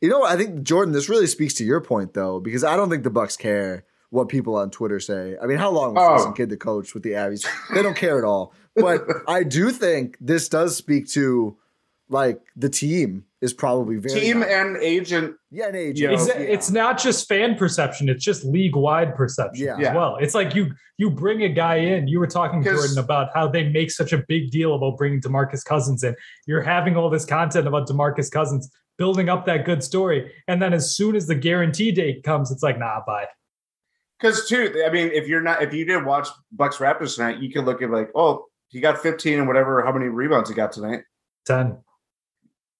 [0.00, 0.22] you know?
[0.24, 3.10] I think Jordan, this really speaks to your point though, because I don't think the
[3.10, 5.36] Bucks care what people on Twitter say.
[5.42, 6.32] I mean, how long was Oh.
[6.32, 7.46] Kidd the coach with the Abbeys?
[7.74, 8.54] They don't care at all.
[8.74, 11.56] But I do think this does speak to
[12.08, 15.34] like the team is probably very Team and agent.
[15.50, 16.00] yeah, an age.
[16.00, 16.10] Yeah.
[16.10, 16.34] It's, yeah.
[16.38, 19.74] it's not just fan perception; it's just league wide perception Yeah.
[19.74, 19.94] as Yeah.
[19.94, 20.16] well.
[20.20, 22.08] It's like you you bring a guy in.
[22.08, 25.64] You were talking Jordan about how they make such a big deal about bringing Demarcus
[25.64, 26.16] Cousins in.
[26.46, 30.72] You're having all this content about Demarcus Cousins, building up that good story, and then
[30.72, 33.26] as soon as the guarantee date comes, it's like, nah, bye.
[34.20, 37.52] Because too, I mean, if you're not, if you didn't watch Bucks Raptors tonight, you
[37.52, 40.72] can look at like, oh, he got 15 and whatever, how many rebounds he got
[40.72, 41.02] tonight.
[41.46, 41.78] Ten.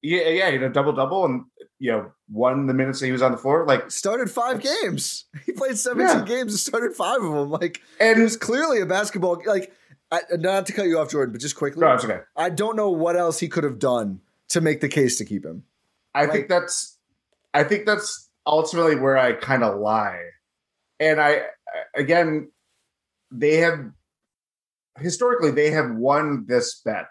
[0.02, 1.44] Yeah, yeah, he had a double double and
[1.78, 3.66] you know won the minutes that he was on the floor.
[3.66, 5.24] Like, started five games.
[5.46, 6.24] He played 17 Yeah.
[6.24, 7.50] games and started five of them.
[7.50, 9.42] Like and it was clearly a basketball.
[9.46, 9.72] Like
[10.10, 12.20] I, not to cut you off, Jordan, but just quickly, no, it's okay.
[12.36, 15.44] I don't know what else he could have done to make the case to keep
[15.44, 15.64] him.
[16.14, 16.96] I Like- think that's,
[17.52, 20.20] I think that's ultimately where I kind of lie.
[21.00, 21.42] And I,
[21.94, 22.50] again,
[23.30, 23.90] they have
[24.98, 27.08] historically they have won this bet,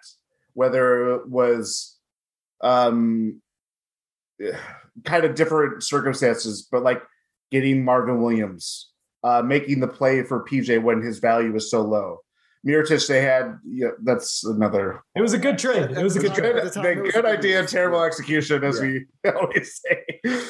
[0.53, 1.96] whether it was,
[2.61, 3.41] um,
[5.05, 7.01] kind of different circumstances, but like
[7.51, 8.91] getting Marvin Williams,
[9.23, 12.19] uh, making the play for PJ when his value was so low.
[12.65, 15.91] Mirotic, they had, yeah, that's another It was a good trade.
[15.91, 16.53] It was a good trade.
[16.53, 17.69] good, the time, the good a good idea, move.
[17.69, 20.41] terrible execution, as we always say.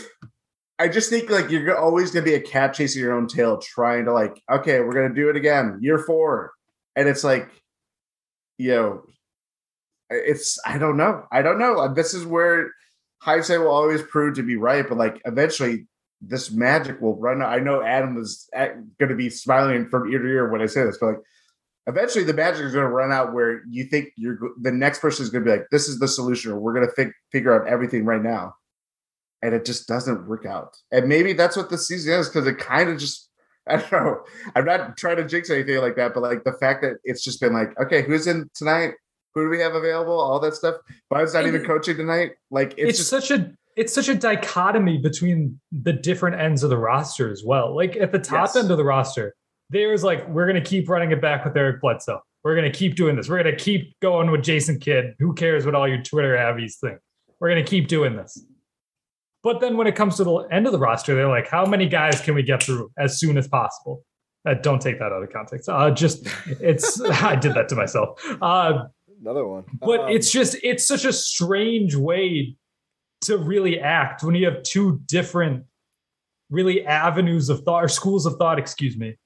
[0.80, 3.58] I just think like you're always going to be a cat chasing your own tail,
[3.58, 6.54] trying to like, okay, we're going to do it again, year four,
[6.96, 7.50] and it's like,
[8.58, 9.04] you know,
[10.10, 11.80] it's I don't know, I don't know.
[11.80, 12.72] Uh, this is where
[13.20, 15.88] hindsight will always prove to be right, but like eventually.
[16.20, 17.44] This magic will run.
[17.44, 17.54] out.
[17.54, 20.66] I know Adam is uh, going to be smiling from ear to ear when I
[20.66, 21.18] say this, but like
[21.88, 25.24] eventually the magic is going to run out where you think you're the next person
[25.24, 27.60] is going to be like this is the solution or we're going to fig- figure
[27.60, 28.54] out everything right now
[29.42, 32.58] and it just doesn't work out and maybe that's what the season is because it
[32.58, 33.30] kind of just
[33.68, 34.20] i don't know
[34.56, 37.40] i'm not trying to jinx anything like that but like the fact that it's just
[37.40, 38.94] been like okay who's in tonight
[39.38, 40.76] who do we have available all that stuff
[41.10, 44.16] bud's not And even coaching tonight like it's, it's just such a it's such a
[44.16, 47.76] dichotomy between the different ends of the roster as well.
[47.76, 48.56] Like at the top Yes.
[48.56, 49.36] end of the roster,
[49.70, 52.20] there's like we're gonna keep running it back with Eric Bledsoe.
[52.44, 53.30] We're gonna keep doing this.
[53.30, 55.14] We're gonna keep going with Jason Kidd.
[55.20, 56.98] Who cares what all your Twitter avies think?
[57.40, 58.44] We're gonna keep doing this.
[59.44, 61.88] But then when it comes to the end of the roster, they're like, how many
[61.88, 64.04] guys can we get through as soon as possible?
[64.44, 65.70] Uh, don't take that out of context.
[65.70, 66.28] Uh, just
[66.60, 68.20] it's I did that to myself.
[68.42, 68.86] Uh,
[69.20, 69.64] Another one.
[69.80, 72.56] but Um, it's just it's such a strange way
[73.22, 75.66] to really act when you have two different
[76.50, 79.18] really avenues of thought or schools of thought excuse me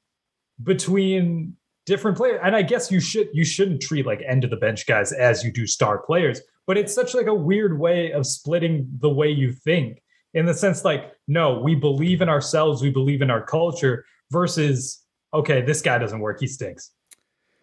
[0.64, 4.56] between different players and i guess you should you shouldn't treat like end of the
[4.56, 8.26] bench guys as you do star players but it's such like a weird way of
[8.26, 10.02] splitting the way you think
[10.34, 15.04] in the sense like no we believe in ourselves we believe in our culture versus
[15.34, 16.92] okay this guy doesn't work he stinks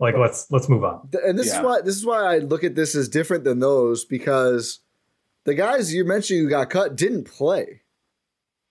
[0.00, 1.58] like let's let's move on and this Yeah.
[1.60, 4.80] is why this is why I look at this as different than those because
[5.44, 7.82] the guys you mentioned who got cut didn't play.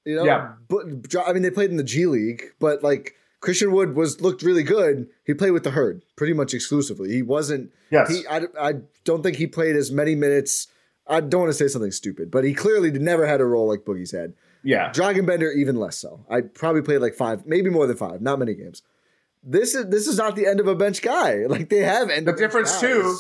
[0.05, 0.53] You know, Yeah.
[0.69, 0.83] but
[1.27, 4.63] I mean they played in the G League, but like Christian Wood was looked really
[4.63, 5.07] good.
[5.25, 7.11] He played with the herd pretty much exclusively.
[7.11, 7.71] He wasn't.
[7.91, 10.67] yes He I, I don't think he played as many minutes.
[11.07, 13.81] I don't want to say something stupid, but he clearly never had a role like
[13.81, 14.33] Boogie's had.
[14.63, 16.25] yeah Dragan Bender even less so.
[16.29, 18.81] I probably played like five, maybe more than five, not many games.
[19.43, 21.43] This is this is not the end of a bench guy.
[21.47, 23.15] Like they have end The difference, too,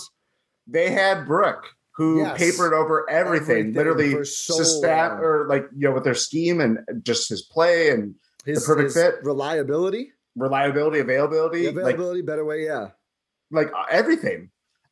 [0.67, 1.63] they had Brook,
[1.95, 2.37] who Yes.
[2.37, 6.79] papered over everything, Everything literally so stat or like you know with their scheme and
[7.03, 9.15] just his play and his, perfect his fit.
[9.23, 12.89] reliability, reliability, availability, the availability, better way, yeah.
[13.51, 14.49] like like everything.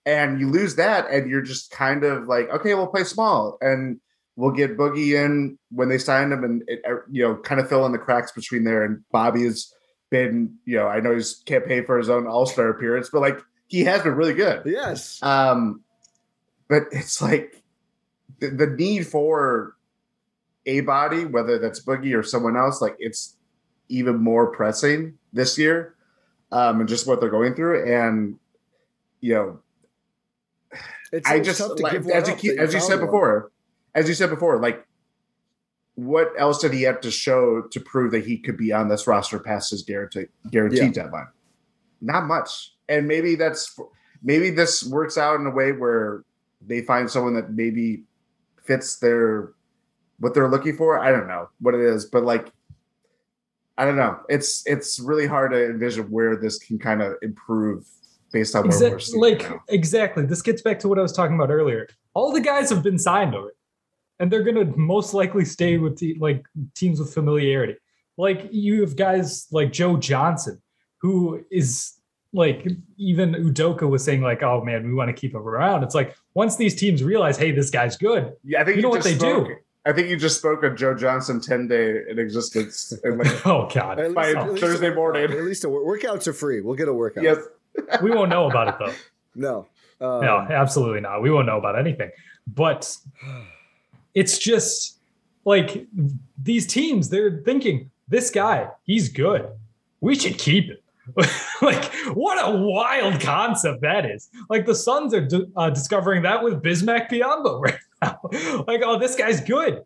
[0.07, 3.99] And you lose that, and you're just kind of like, okay, we'll play small, and
[4.35, 7.67] we'll get Boogie in when they sign him, and it, uh, you know, kind of
[7.67, 8.83] fill in the cracks between there.
[8.83, 9.73] And Bobby has
[10.09, 13.21] been, you know, I know he's can't pay for his own All Star appearance, but
[13.21, 14.63] like he has been really good.
[14.65, 15.21] Yes.
[15.23, 15.81] Um,
[16.67, 17.63] but it's like
[18.39, 19.75] the, the need for
[20.65, 23.35] a body, whether that's Boogie or someone else, like it's
[23.89, 25.95] even more pressing this year,
[26.51, 27.91] um, and just what they're going through.
[27.93, 28.39] And
[29.21, 29.59] you know,
[31.11, 33.51] It's I just tough to like, give as you keep, as you said before,
[33.93, 34.85] as you said before, like
[35.95, 39.08] what else did he have to show to prove that he could be on this
[39.08, 41.27] roster past his guarantee guaranteed deadline?
[42.01, 42.73] Not much.
[42.89, 43.79] And maybe that's
[44.21, 46.23] maybe this works out in a way where
[46.65, 48.03] they find someone that maybe
[48.63, 49.53] fits their
[50.19, 50.99] what they're looking for.
[50.99, 52.51] I don't know what it is, but like
[53.77, 54.19] I don't know.
[54.29, 57.86] It's it's really hard to envision where this can kind of improve
[58.31, 59.62] based on where we're seeing like now.
[59.69, 60.25] exactly.
[60.25, 61.88] This gets back to what I was talking about earlier.
[62.13, 63.54] All the guys have been signed already,
[64.19, 67.75] and they're gonna most likely stay with the, like teams with familiarity.
[68.17, 70.62] Like you have guys like Joe Johnson,
[70.99, 71.93] who is
[72.34, 72.65] like
[72.97, 75.84] even Udoka was saying like, oh man, we want to keep him around.
[75.84, 78.34] It's like once these teams realize, hey, this guy's good.
[78.43, 79.56] Yeah, I think You know what they spoke, do?
[79.86, 82.93] I think you just spoke of Joe Johnson ten day in existence.
[83.04, 85.23] And like, Oh god, At least- by at least Thursday morning.
[85.23, 86.62] At least a workouts are free.
[86.62, 87.23] We'll get a workout.
[87.23, 87.38] yes,
[88.01, 88.93] we won't know about it though.
[89.36, 89.67] No.
[90.01, 91.21] Um, no, absolutely not.
[91.21, 92.12] We won't know about anything.
[92.47, 92.97] But
[94.15, 94.97] it's just
[95.43, 95.86] like
[96.41, 99.47] these teams, they're thinking, this guy, he's good.
[100.01, 100.78] We should keep him.
[101.62, 104.30] like, what a wild concept that is.
[104.49, 108.19] Like, the Suns are uh, discovering that with Bismack Biyombo right now.
[108.67, 109.84] like, oh, this guy's good.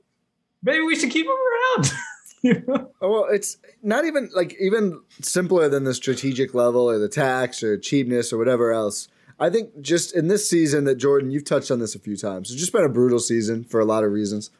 [0.63, 1.91] Maybe we should keep him around.
[2.41, 2.89] You know?
[3.01, 7.61] Oh, well, it's not even like even simpler than the strategic level or the tax
[7.61, 9.09] or cheapness or whatever else.
[9.39, 12.51] I think just in this season that Jordan, you've touched on this a few times.
[12.51, 14.51] It's just been a brutal season for a lot of reasons.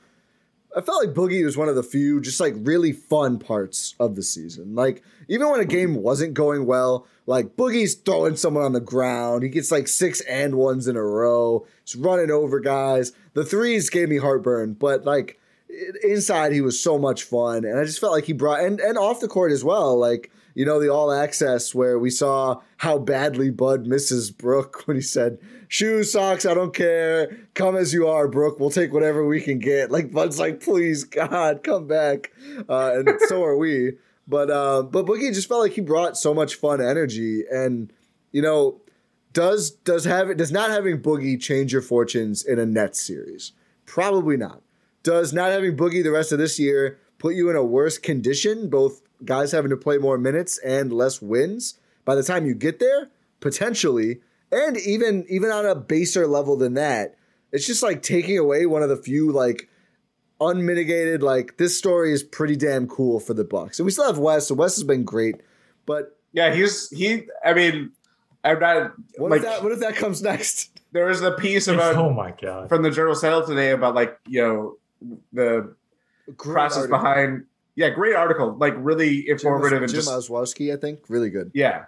[0.75, 4.15] I felt like Boogie was one of the few just like really fun parts of
[4.15, 4.75] the season.
[4.75, 9.43] Like even when a game wasn't going well, like Boogie's throwing someone on the ground.
[9.43, 11.65] He gets like six and ones in a row.
[11.83, 13.11] He's running over guys.
[13.33, 15.39] The threes gave me heartburn, but like
[16.03, 18.97] inside he was so much fun and i just felt like he brought and, and
[18.97, 22.97] off the court as well like you know the all access where we saw how
[22.97, 27.37] badly bud misses Brook when he said shoes socks i don't care.
[27.53, 28.59] Come as you are Brook.
[28.59, 29.91] We'll take whatever we can get.
[29.99, 32.31] Like bud's like please god come back.
[32.67, 33.93] Uh, and so are we.
[34.27, 37.43] But uh, but boogie just felt like he brought so much fun energy.
[37.51, 37.91] And
[38.31, 38.81] you know
[39.33, 43.53] does does have does not having boogie change your fortunes in a nets series?
[43.89, 44.61] Probably not.
[45.01, 48.69] Does not having Boogie the rest of this year put you in a worse condition,
[48.69, 52.79] both guys having to play more minutes and less wins by the time you get
[52.79, 53.09] there?
[53.39, 54.19] Potentially.
[54.51, 57.15] And even even on a baser level than that,
[57.51, 59.69] it's just like taking away one of the few like
[60.41, 63.79] unmitigated like this story is pretty damn cool for the Bucks.
[63.79, 65.35] And we still have Wes, so Wes has been great.
[65.85, 67.23] But yeah, he's he.
[67.43, 67.91] I mean,
[68.43, 70.79] I'm not what like if that what if that comes next?
[70.91, 72.69] there was a piece about oh my God.
[72.69, 75.75] from the Journal Sentinel today about like you know the
[76.37, 76.97] Great process article.
[76.97, 77.45] behind.
[77.79, 78.55] Yeah, great article.
[78.57, 80.99] Like really Jim, informative and Jim just Owczarski, I think.
[81.07, 81.49] Really good.
[81.53, 81.85] yeah.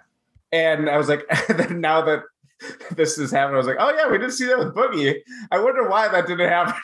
[0.50, 1.24] And I was like,
[1.70, 2.22] now that
[2.96, 5.16] this is happening, I was like, oh yeah, we did see that with Boogie.
[5.50, 6.80] I wonder why that didn't happen.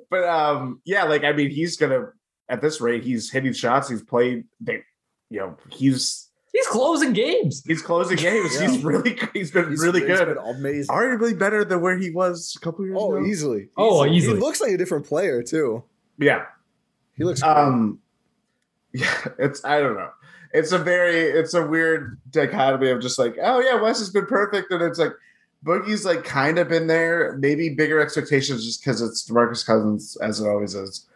[0.10, 2.06] but um, yeah, like I mean, he's gonna
[2.48, 3.88] at this rate, he's hitting shots.
[3.88, 4.44] He's played.
[4.60, 4.82] They,
[5.30, 7.62] you know, he's He's closing games.
[7.66, 8.54] he's closing games.
[8.60, 8.68] Yeah.
[8.70, 10.28] He's really he's been He's- really he's good.
[10.34, 10.94] been amazing.
[10.94, 13.24] Arguably better than where he was a couple years Oh, ago.
[13.26, 13.68] easily.
[13.76, 14.36] Oh, easily.
[14.36, 15.84] He looks like a different player too.
[16.18, 16.46] Yeah.
[17.16, 17.42] He looks.
[17.42, 17.52] great.
[17.52, 18.00] Um,
[18.92, 20.10] yeah, it's I don't know.
[20.52, 24.26] It's a very it's a weird dichotomy of just like oh yeah, Wes has been
[24.26, 25.12] perfect, and it's like
[25.64, 27.36] Boogie's like kind of been there.
[27.38, 31.06] Maybe bigger expectations just because it's Marcus Cousins as it always is.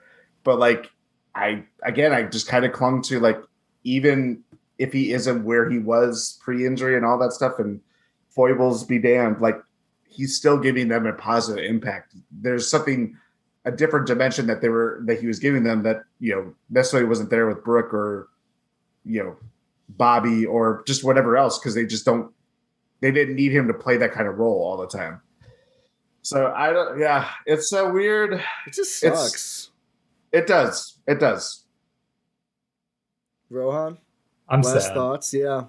[0.45, 0.91] But like
[1.35, 3.41] I again, I just kind of clung to like
[3.85, 4.43] even
[4.79, 7.81] if he isn't where he was pre-injury and all that stuff, and
[8.29, 9.57] foibles be damned, like
[10.07, 12.15] he's still giving them a positive impact.
[12.31, 13.17] There's something
[13.65, 17.09] a different dimension that they were that he was giving them that you know necessarily
[17.09, 18.29] wasn't there with Brook or
[19.05, 19.37] you know
[19.89, 22.33] Bobby or just whatever else because they just don't
[23.01, 25.21] they didn't need him to play that kind of role all the time.
[26.23, 28.35] So I don't yeah, it's so weird.
[28.35, 29.69] it just it's- sucks.
[30.33, 30.97] It does.
[31.07, 31.65] It does.
[33.51, 33.99] Rohan,
[34.49, 34.95] I'm last sad.
[34.95, 35.35] thoughts.
[35.35, 35.65] Yeah.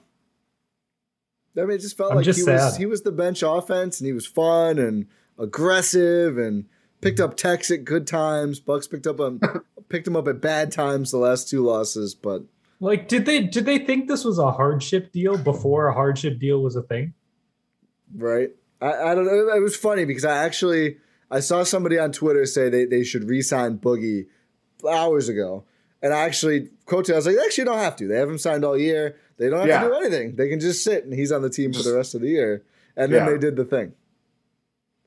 [1.58, 4.00] I mean, it just felt I'm like just he was he was the bench offense,
[4.00, 6.66] and he was fun and aggressive, and
[7.04, 8.60] picked up techs at good times.
[8.60, 9.39] Bucks picked up um,
[9.89, 12.43] picked him up at bad times the last two losses, but
[12.80, 16.62] Like, did they did they think this was a hardship deal before a hardship deal
[16.62, 17.14] was a thing?
[18.16, 18.49] right.
[18.82, 19.49] I, I don't know.
[19.56, 20.97] It was funny because I actually
[21.32, 24.26] I saw somebody on Twitter say they, they should re-sign Boogie
[24.88, 25.64] hours ago.
[26.01, 28.08] And I actually quote I was like, they actually don't have to.
[28.08, 29.16] They have him signed all year.
[29.38, 29.84] They don't have Yeah.
[29.84, 30.36] to do anything.
[30.36, 32.64] They can just sit and he's on the team for the rest of the year.
[32.97, 33.32] And then Yeah.
[33.32, 33.93] they did the thing.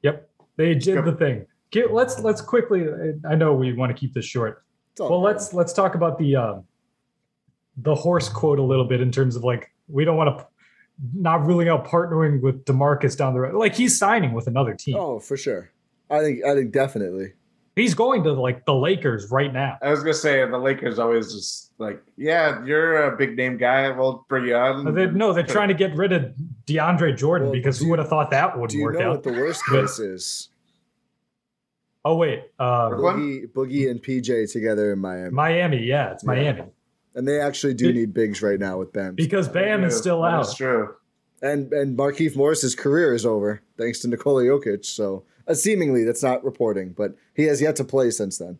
[0.02, 1.04] Yep, they did Yep.
[1.04, 1.46] the thing.
[1.70, 2.86] Get, let's let's quickly.
[3.28, 4.64] I know we want to keep this short.
[4.98, 5.16] Well, good.
[5.16, 6.64] let's let's talk about the um,
[7.78, 10.46] the Horst quote a little bit in terms of like we don't want to
[11.14, 13.54] not ruling out partnering with Demarcus down the road.
[13.54, 14.96] Like he's signing with another team.
[14.96, 15.70] Oh, for sure.
[16.10, 17.32] I think I think definitely.
[17.74, 19.76] He's going to like the Lakers right now.
[19.82, 23.90] I was gonna say the Lakers always just like, yeah, you're a big name guy.
[23.90, 24.94] We'll bring you on.
[24.94, 26.32] They, no, they're trying to get rid of
[26.66, 29.10] DeAndre Jordan Well, because who would have thought that Do wouldn't you work know out?
[29.10, 30.48] what the worst case is?
[32.08, 35.82] Oh wait, uh, Boogie, Boogie and PJ together in Miami, Miami.
[35.82, 36.26] Yeah, it's Yeah.
[36.28, 36.62] Miami
[37.16, 39.14] and they actually do need bigs right now with Bam.
[39.14, 40.46] because Bam is still that out.
[40.46, 40.94] is true.
[41.42, 44.84] And and Markieff Morris's career is over thanks to Nikola Jokic.
[44.84, 48.58] So uh, seemingly that's not reporting, but he has yet to play since then.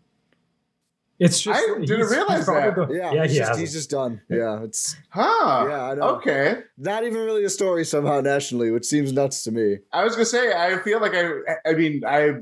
[1.19, 2.75] It's just I didn't realize that.
[2.75, 4.21] go- Yeah, yeah, he's, he just, he's just done.
[4.29, 5.67] Yeah, it's Huh.
[5.69, 6.03] Yeah, I know.
[6.17, 6.59] Okay.
[6.77, 9.79] not even really a story somehow nationally, which seems nuts to me.
[9.93, 11.31] I was gonna say I feel like I
[11.67, 12.35] I mean I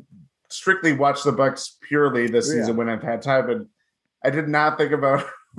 [0.54, 2.60] strictly watched the Bucks purely this Yeah.
[2.60, 3.66] season when I've had time, and
[4.24, 5.24] I did not think about.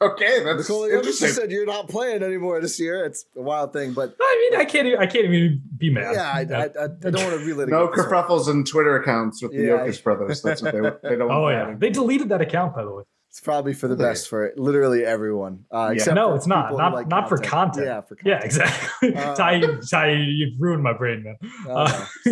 [0.00, 1.26] okay, that's Nikola Jokic interesting.
[1.28, 3.04] just said you're not playing anymore this year.
[3.04, 4.86] It's a wild thing, but I mean, I can't.
[4.86, 6.14] e- I can't even be mad.
[6.14, 7.68] yeah, I, I, I, I don't want to relitigate.
[7.68, 9.78] no kerfuffles and Twitter accounts with the Yeah.
[9.78, 10.42] Jokic brothers.
[10.42, 11.30] That's what they they don't.
[11.30, 13.04] Oh want yeah, they deleted that account by the way.
[13.30, 15.64] It's probably for the best for literally everyone.
[15.72, 15.94] Uh, Yeah.
[15.94, 16.76] except No, it's not.
[16.76, 17.86] Not like not for content.
[17.86, 19.14] Yeah, for Yeah, exactly.
[19.16, 19.60] Uh, Ty,
[19.90, 21.36] Ty, you've ruined my brain, man.
[21.66, 21.86] No.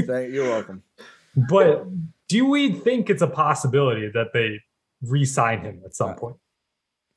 [0.06, 0.82] Thank- you're welcome.
[1.36, 1.86] But
[2.28, 4.60] do we think it's a possibility that they
[5.02, 6.36] re-sign him at some uh, point?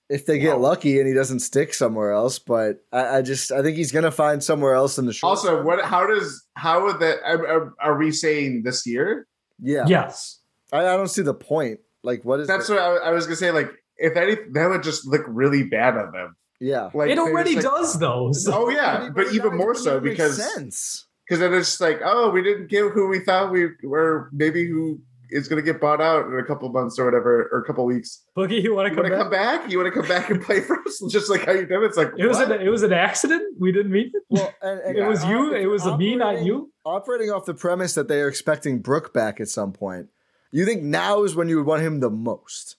[0.08, 3.64] If they get lucky and he doesn't stick somewhere else, but I, I just I
[3.64, 5.30] think he's gonna find somewhere else in the short.
[5.32, 5.84] Also, what?
[5.84, 6.46] How does?
[6.54, 7.18] How would that?
[7.26, 9.28] Are, are- are we saying this year?
[9.60, 10.40] Yeah, Yes.
[10.72, 11.80] I, I don't see the point.
[12.04, 13.50] Like, what is That's the- what I, I was gonna say.
[13.52, 16.36] Like, if anything, that would just look really bad on them.
[16.60, 16.90] yeah.
[16.94, 18.32] Like it already like- does though.
[18.32, 21.08] So- Oh yeah, but even more so because sense.
[21.28, 24.68] Because then it's just like, oh, we didn't give who we thought we were, maybe
[24.68, 25.00] who
[25.32, 27.84] is going to get bought out in a couple months or whatever, or a couple
[27.84, 28.22] weeks.
[28.38, 29.20] Boogie, you want to come back?
[29.20, 29.72] come back?
[29.72, 31.82] You want to come back and play for us, just like how you did?
[31.82, 32.52] It's like It was what?
[32.52, 33.42] an it was an accident.
[33.60, 34.24] We didn't mean it.
[34.30, 35.54] Well, and, and it was you.
[35.56, 36.72] It was me, not you.
[36.86, 40.10] Operating off the premise that they are expecting Brook back at some point,
[40.52, 42.76] you think now is when you would want him the most?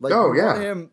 [0.00, 0.70] Like, Oh, you want yeah.
[0.72, 0.90] him,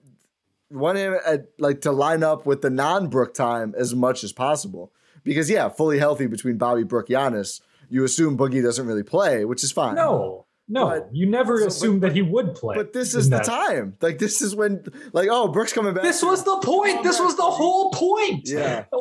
[0.69, 4.93] want him at, like to line up with the non-Brook time as much as possible.
[5.23, 9.63] Because yeah, fully healthy between Bobby Brook, Giannis, you assume Boogie doesn't really play, which
[9.63, 9.95] is fine.
[9.95, 10.87] No, no.
[10.87, 12.75] But- you never so, but- assumed that he would play.
[12.75, 13.45] But this is the that.
[13.45, 13.97] time.
[14.01, 16.03] Like this is when, like, oh, Brooks coming back.
[16.03, 17.03] This was the point.
[17.03, 18.47] This was the whole point.
[18.49, 18.85] Yeah.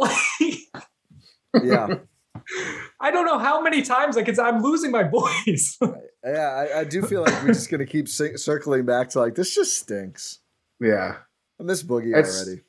[1.52, 1.88] Like, yeah,
[3.00, 5.76] I don't know how many times like it's I'm losing my voice.
[6.24, 6.66] yeah.
[6.74, 9.54] I, I do feel like we're just gonna keep cir- circling back to like this
[9.54, 10.38] just stinks.
[10.80, 11.16] yeah.
[11.58, 12.62] I miss Boogie It's- already.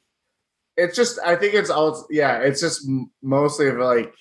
[0.78, 2.40] It's just, I think it's all, yeah.
[2.40, 2.88] It's just
[3.22, 4.14] mostly of like,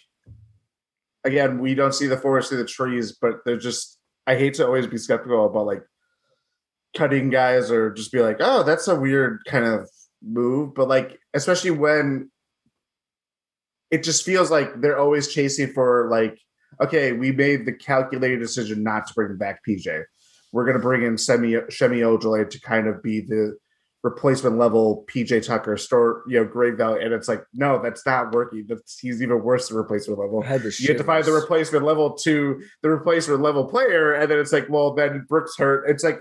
[1.25, 3.99] again, we don't see the forest through the trees, but they're just.
[4.27, 5.83] I hate to always be skeptical about like
[6.97, 9.89] cutting guys or just be like, oh, that's a weird kind of
[10.23, 10.75] move.
[10.75, 12.31] But like, especially when
[13.91, 16.39] it just feels like they're always chasing for like,
[16.81, 20.05] okay, we made the calculated decision not to bring back PJ.
[20.53, 23.57] We're gonna bring in Semi Shemi Ojeleye to kind of be the
[24.03, 27.05] replacement level PJ Tucker store, you know, great value.
[27.05, 28.65] And it's like, no, that's not working.
[28.67, 32.15] That's he's even worse than replacement level had you have to find the replacement level
[32.19, 35.89] to the replacement level player, and then it's like, well, then Brooks hurt.
[35.89, 36.21] It's like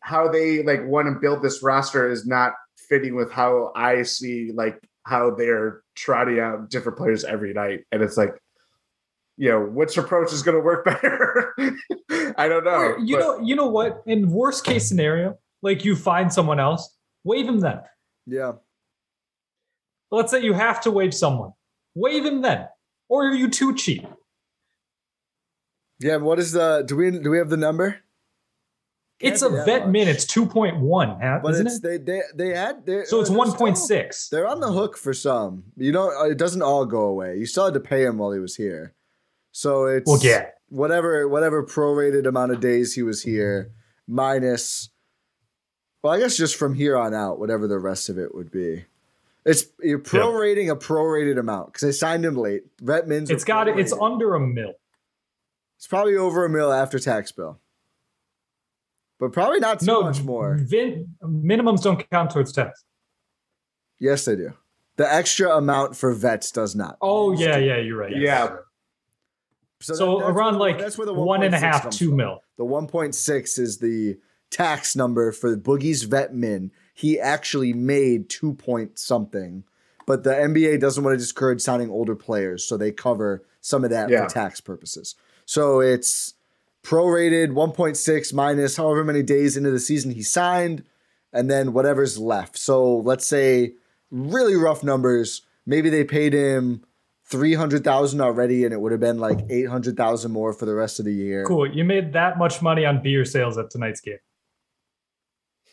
[0.00, 2.52] how they like want to build this roster is not
[2.88, 8.02] fitting with how I see like how they're trotting out different players every night, and
[8.02, 8.34] it's like,
[9.36, 11.54] you know, which approach is going to work better?
[12.38, 12.96] I don't know.
[12.98, 14.02] You but- know, you know what?
[14.06, 16.93] In worst case scenario, like you find someone else,
[17.24, 17.80] waive him then.
[18.26, 18.52] Yeah.
[20.10, 21.52] Let's say you have to waive someone,
[21.94, 22.68] waive him then.
[23.08, 24.06] Or are you too cheap?
[26.00, 28.00] Yeah, what is the do we do we have the number?
[29.20, 29.92] It's a vet much.
[29.92, 30.08] min.
[30.08, 31.82] It's two point one, But isn't it's it?
[31.82, 33.78] they they they had they So it's still- point.
[34.30, 35.64] They're on the hook for some.
[35.76, 37.36] You don't uh, it doesn't all go away.
[37.36, 38.94] You still had to pay him while he was here.
[39.52, 40.46] So it's Well, yeah.
[40.68, 43.70] whatever whatever prorated amount of days he was here
[44.08, 44.90] minus
[46.04, 48.84] well, I guess just from here on out, whatever the rest of it would be.
[49.46, 52.64] It's you're prorating a prorated amount because they signed him late.
[52.82, 53.78] Vet min's—it's got it.
[53.78, 54.74] It's under a mil.
[55.78, 57.58] It's probably over a mil after tax bill,
[59.18, 60.58] but probably not too no, much more.
[60.60, 62.84] Vin, minimums don't count towards tax.
[63.98, 64.52] Yes, they do.
[64.96, 66.98] The extra amount for vets does not.
[67.00, 68.14] Oh yeah, yeah, you're right.
[68.14, 68.56] yeah,
[69.80, 71.98] So, that- around where like the- that's where the one and a 1.6 half, comes
[71.98, 72.16] two from.
[72.16, 72.40] mil.
[72.58, 74.18] The 1.6 is the
[74.54, 76.70] tax number for Boogie's vet min.
[76.94, 79.64] He actually made two point something,
[80.06, 83.90] but the NBA doesn't want to discourage signing older players, so they cover some of
[83.90, 84.24] that Yeah.
[84.24, 85.16] for tax purposes.
[85.44, 86.34] So it's
[86.84, 90.84] prorated 1.6 minus however many days into the season he signed,
[91.32, 92.56] and then whatever's left.
[92.56, 93.74] So let's say
[94.10, 95.42] really rough numbers.
[95.66, 96.84] Maybe they paid him
[97.24, 100.66] three hundred thousand already, and it would have been like eight hundred thousand more for
[100.66, 101.44] the rest of the year.
[101.46, 101.66] Cool.
[101.74, 104.18] You made that much money on beer sales at tonight's game.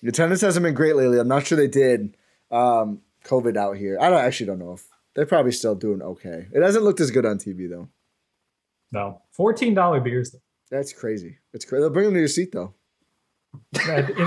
[0.01, 1.19] The attendance hasn't been great lately.
[1.19, 2.17] I'm not sure they did.
[2.49, 3.97] Um, COVID out here.
[4.01, 6.47] I don't actually don't know if they're probably still doing okay.
[6.51, 7.89] It hasn't looked as good on TV though.
[8.91, 10.35] No, fourteen dollar beers.
[10.69, 11.37] That's crazy.
[11.53, 11.81] It's crazy.
[11.81, 12.73] They'll bring them to your seat though.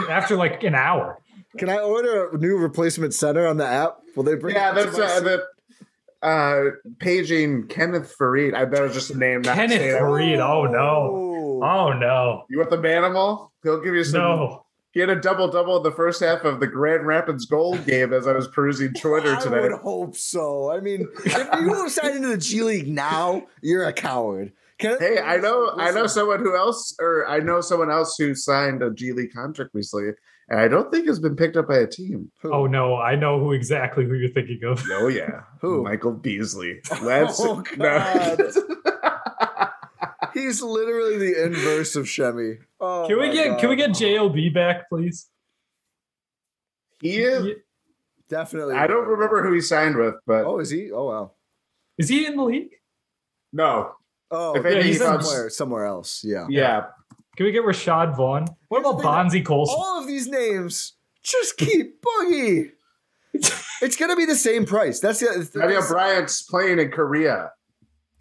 [0.08, 1.20] After like an hour.
[1.58, 3.98] Can I order a new replacement center on the app?
[4.16, 4.54] Will they bring?
[4.54, 5.24] Yeah, it to that's my uh, seat?
[5.24, 8.54] the uh, paging Kenneth Faried.
[8.54, 9.42] I bet it was just a name.
[9.42, 9.94] Not Kenneth saying.
[9.94, 10.38] Faried.
[10.38, 11.60] Oh no.
[11.62, 12.44] Oh no.
[12.48, 13.50] You want the manimal?
[13.62, 14.20] He'll give you some.
[14.20, 14.63] No.
[14.94, 18.12] He had a double double in the first half of the Grand Rapids Gold game
[18.12, 19.56] as I was perusing Twitter today.
[19.56, 20.70] I would hope so.
[20.70, 24.52] I mean, if you sign into the G League now, you're a coward.
[24.78, 28.36] Can Hey, I know, I know someone who else, or I know someone else who
[28.36, 30.12] signed a G League contract recently,
[30.48, 32.30] and I don't think has been picked up by a team.
[32.44, 34.80] Oh no, I know who exactly who you're thinking of.
[34.92, 35.82] Oh yeah, Who?
[35.82, 36.80] Michael Beasley.
[37.02, 37.40] Let's.
[37.44, 38.50] Oh, no.
[40.34, 40.40] God.
[40.40, 42.58] He's literally the inverse of Shemi.
[42.80, 45.28] Oh, Can we my get can we get JLB back, please?
[47.00, 47.56] he is.
[48.28, 48.74] definitely?
[48.74, 50.90] I don't remember who he signed with, but Oh, is he?
[50.92, 51.32] Oh wow.
[51.98, 52.70] Is he in the league?
[53.52, 53.92] no.
[54.30, 56.24] Oh, If yeah, anything, he's he found- somewhere somewhere else.
[56.24, 56.46] Yeah.
[56.48, 56.86] Yeah,
[57.36, 58.46] Can we get Rashad Vaughn?
[58.68, 59.76] What about the thing, Bonzie Colson?
[59.78, 62.70] All of these names just keep boogie.
[63.32, 64.98] it's gonna be the same price.
[64.98, 65.48] That's the.
[65.60, 67.52] Daniel Bryant's playing in Korea.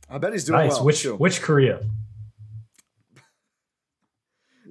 [0.09, 0.73] I bet he's doing nice.
[0.75, 0.85] well.
[0.85, 1.15] which too.
[1.15, 1.81] which Korea?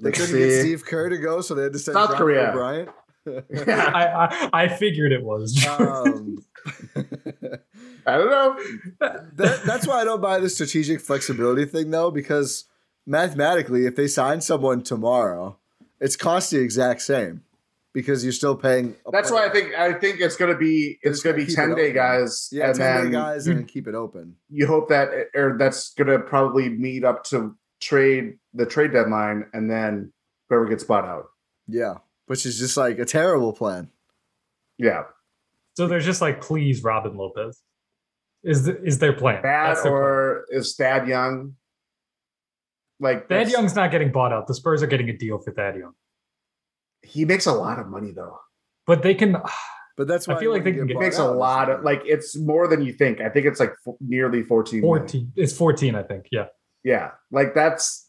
[0.03, 0.61] They Let's couldn't get.
[0.61, 2.50] Steve Kerr to go, so they had to send South John Korea.
[2.53, 2.88] Bryant.
[3.24, 4.05] Yeah, I,
[4.53, 5.64] I I figured it was.
[5.68, 6.38] um,
[8.07, 8.59] I don't know.
[9.00, 12.64] that, that's why I don't buy the strategic flexibility thing, though, because
[13.07, 15.57] mathematically, if they sign someone tomorrow,
[16.00, 17.42] it's cost the exact same
[17.92, 18.96] because you're still paying.
[19.07, 21.55] a That's why I think I think it's gonna be They're it's gonna gonna be
[21.55, 21.94] ten day open.
[21.94, 24.34] guys, Yeah, and 10 day guys and keep it open.
[24.50, 29.70] you hope that or that's gonna probably meet up to trade the trade deadline, and
[29.70, 30.12] then
[30.49, 31.24] whoever gets bought out.
[31.66, 33.91] Yeah, which is just like a terrible plan.
[34.78, 35.03] Yeah,
[35.74, 37.61] so they're just like, please, Robin Lopez.
[38.45, 39.43] Is the, is their plan?
[39.43, 40.03] Thad That's their plan.
[40.03, 41.55] or is Thad Young?
[43.01, 44.47] Like Thad that's- Young's not getting bought out.
[44.47, 45.93] The Spurs are getting a deal for Thad Young,
[47.03, 48.39] he makes a lot of money though.
[48.87, 49.37] but they can.
[49.95, 52.01] But that's I feel like they can get get- makes bought a lot of like
[52.07, 53.20] it's more than you think.
[53.20, 54.80] I think it's like f- nearly fourteen.
[54.80, 55.01] million.
[55.03, 55.33] Fourteen.
[55.37, 56.28] It's fourteen, I think.
[56.33, 56.47] Yeah.
[56.85, 58.09] Yeah, like that's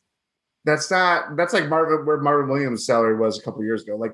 [0.66, 3.96] that's not that's like Marvin where Marvin Williams' salary was a couple years ago.
[3.96, 4.14] Like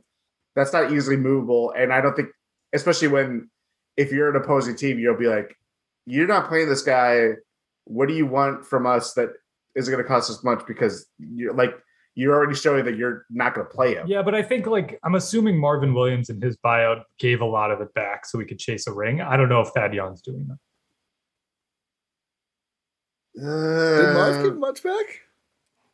[0.55, 2.29] that's not easily movable, and I don't think,
[2.73, 3.49] especially when
[3.97, 5.55] if you're an opposing team, you'll be like,
[6.05, 7.31] you're not playing this guy.
[7.85, 9.29] What do you want from us that
[9.75, 10.65] isn't going to cost us much?
[10.67, 11.71] Because you're like
[12.15, 14.05] you're already showing that you're not going to play him.
[14.07, 17.71] Yeah, but I think like I'm assuming Marvin Williams and his buyout gave a lot
[17.71, 19.21] of it back so we could chase a ring.
[19.21, 20.57] I don't know if Thad Young's doing that.
[23.39, 25.05] Did Marv Uh, give much back?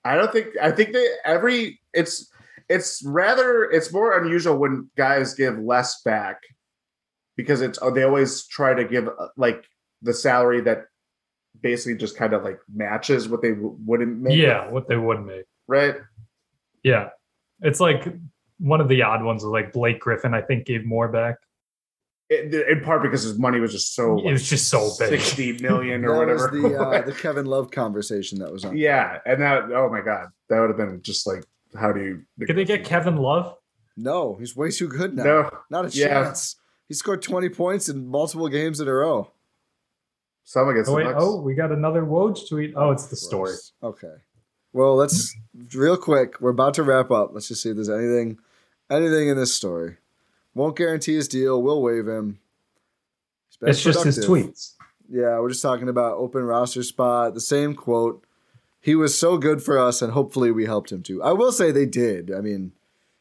[0.03, 2.31] I don't think I think that every it's
[2.69, 6.41] it's rather it's more unusual when guys give less back
[7.35, 9.65] because it's they always try to give uh, like
[10.01, 10.85] the salary that
[11.61, 14.37] basically just kind of like matches what they w- wouldn't make.
[14.37, 15.45] Yeah, what they would make.
[15.67, 15.95] right.
[16.83, 17.09] Yeah.
[17.61, 18.05] It's like
[18.59, 21.37] one of the odd ones was like Blake Griffin, I think, gave more back.
[22.30, 25.09] It, in part because his money was just so It was just so big.
[25.21, 26.69] sixty million or That was whatever.
[26.69, 28.76] the uh, the Kevin Love conversation that was on.
[28.76, 31.43] yeah, and that oh my god, that would have been just like
[31.78, 32.45] how do you?
[32.47, 33.55] Could they get Kevin Love?
[33.97, 35.23] No, he's way too good now.
[35.23, 36.07] No, Not a Yeah.
[36.23, 36.55] chance.
[36.88, 39.32] He scored 20 points in multiple games in a row.
[40.43, 41.17] some against Oh, the wait, Bucks.
[41.19, 42.73] oh, we got another Woj tweet.
[42.76, 43.53] Oh, it's the story.
[43.82, 44.13] Okay.
[44.73, 45.36] Well, let's
[45.76, 46.39] real quick.
[46.41, 47.32] We're about to wrap up.
[47.34, 48.38] Let's just see if there's anything,
[48.89, 49.97] anything in this story.
[50.55, 51.61] Won't guarantee his deal.
[51.61, 52.39] We'll waive him.
[53.49, 54.73] He's been It's just his tweets.
[55.09, 57.33] Yeah, we're just talking about open roster spot.
[57.35, 58.25] The same quote.
[58.81, 61.21] He was so good for us, and hopefully we helped him too.
[61.21, 62.31] I will say they did.
[62.33, 62.71] I mean,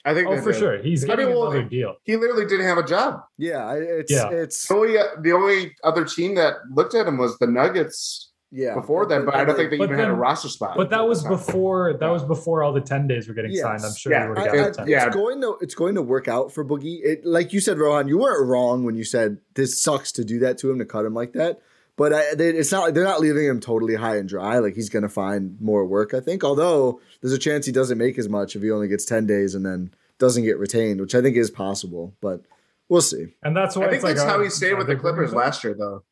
[0.05, 0.59] I think Oh, for did.
[0.59, 0.79] sure.
[0.79, 1.97] He's I getting mean, well, another deal.
[2.05, 3.23] He literally didn't have a job.
[3.39, 4.29] yeah, it's Yeah.
[4.31, 8.31] it's The only, uh, the only other team that looked at him was the Nuggets
[8.55, 8.75] yeah.
[8.75, 10.77] before that, but I don't think they But even had a roster spot.
[10.77, 11.33] But that was time.
[11.33, 13.63] before that was before all the 10 days were getting Yes.
[13.63, 13.83] signed.
[13.85, 14.23] I'm sure Yeah.
[14.23, 14.89] he would I, have I, got It- the 10.
[14.89, 15.07] yeah.
[15.07, 17.01] It's going to it's going to work out for Boogie.
[17.03, 20.39] It like you said, Rohan, you weren't wrong when you said this sucks to do
[20.39, 21.61] that to him to cut him like that.
[21.97, 24.59] But I, they, it's not like they're not leaving him totally high and dry.
[24.59, 26.43] Like he's going to find more work, I think.
[26.43, 29.55] Although there's a chance he doesn't make as much if he only gets ten days
[29.55, 32.15] and then doesn't get retained, which I think is possible.
[32.21, 32.43] But
[32.89, 33.35] we'll see.
[33.45, 35.63] And that's why I think it's like, that's how he stayed with the Clippers last
[35.63, 36.03] year, though.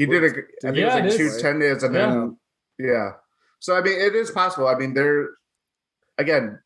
[0.00, 1.16] He did a, I think Yeah, it it was like is.
[1.36, 2.38] two ten days, and then
[2.78, 3.10] yeah.
[3.58, 4.66] So I mean, it is possible.
[4.66, 5.28] I mean, they're
[6.16, 6.58] again,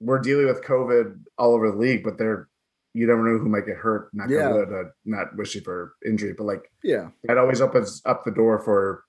[0.00, 2.48] we're dealing with COVID all over the league, but they're
[2.94, 4.08] you never know who might get hurt.
[4.14, 4.54] Not Yeah.
[4.54, 4.62] yeah.
[4.78, 7.08] uh, not wishing for injury, but like Yeah.
[7.24, 9.02] that always opens up the door for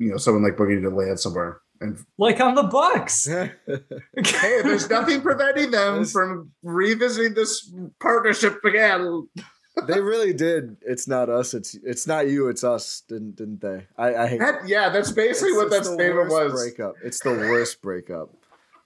[0.00, 1.60] you know someone like Boogie to land somewhere.
[1.80, 3.26] And Like on the Bucks.
[3.26, 3.52] hey,
[4.62, 9.28] there's nothing preventing them from revisiting this partnership again.
[9.86, 10.76] They really did.
[10.82, 11.52] It's not us.
[11.54, 12.48] It's it's not you.
[12.48, 13.02] It's us.
[13.08, 13.86] Didn't didn't they?
[13.98, 16.62] I, I hate That, yeah, that's basically It's- what that it's the statement worst was.
[16.62, 16.94] Breakup.
[17.04, 18.30] It's the worst breakup.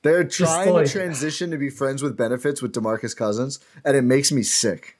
[0.02, 4.02] They're trying like- to transition to be friends with benefits with Demarcus Cousins, and it
[4.02, 4.96] makes me sick.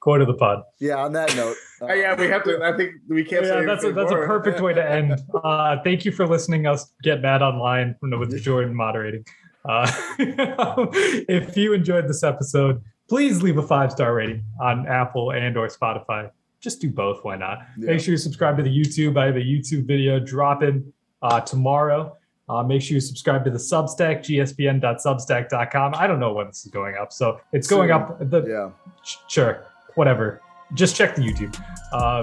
[0.00, 0.62] Quote of the pod.
[0.80, 0.96] Yeah.
[0.96, 2.62] On that note, Oh, yeah, we have to.
[2.64, 3.44] I think we can't.
[3.44, 5.14] say Yeah, that's a, anything that's a perfect way to end.
[5.44, 6.66] Uh, thank you for listening.
[6.66, 9.24] Us get mad online with Jordan moderating.
[9.64, 15.56] Uh, if you enjoyed this episode, please leave a five star rating on Apple and
[15.56, 16.30] or Spotify.
[16.60, 17.24] Just do both.
[17.24, 17.58] Why not?
[17.78, 17.92] Yeah.
[17.92, 19.16] Make sure you subscribe to the YouTube.
[19.16, 20.92] I have a YouTube video dropping
[21.22, 22.16] uh, tomorrow.
[22.48, 25.94] Uh, make sure you subscribe to the Substack, gspn.substack.com.
[25.94, 27.96] I don't know when this is going up, so it's going Soon.
[27.96, 28.30] up.
[28.30, 28.70] The, yeah.
[29.02, 30.40] Sh- sure, whatever.
[30.74, 31.62] Just check the YouTube.
[31.92, 32.22] Uh,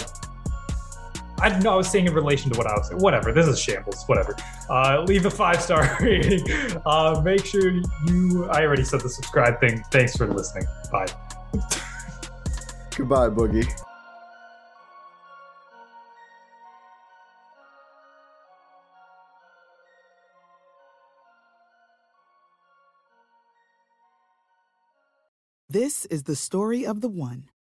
[1.40, 3.02] I know I was saying in relation to what I was saying.
[3.02, 3.32] Whatever.
[3.32, 4.04] This is shambles.
[4.06, 4.36] Whatever.
[4.70, 6.44] Uh, leave a five star rating.
[6.86, 7.70] Uh, make sure
[8.08, 8.46] you.
[8.50, 9.84] I already said the subscribe thing.
[9.92, 10.66] Thanks for listening.
[10.92, 11.08] Bye.
[12.96, 13.70] Goodbye, Boogie.
[25.70, 27.50] This is the story of the one.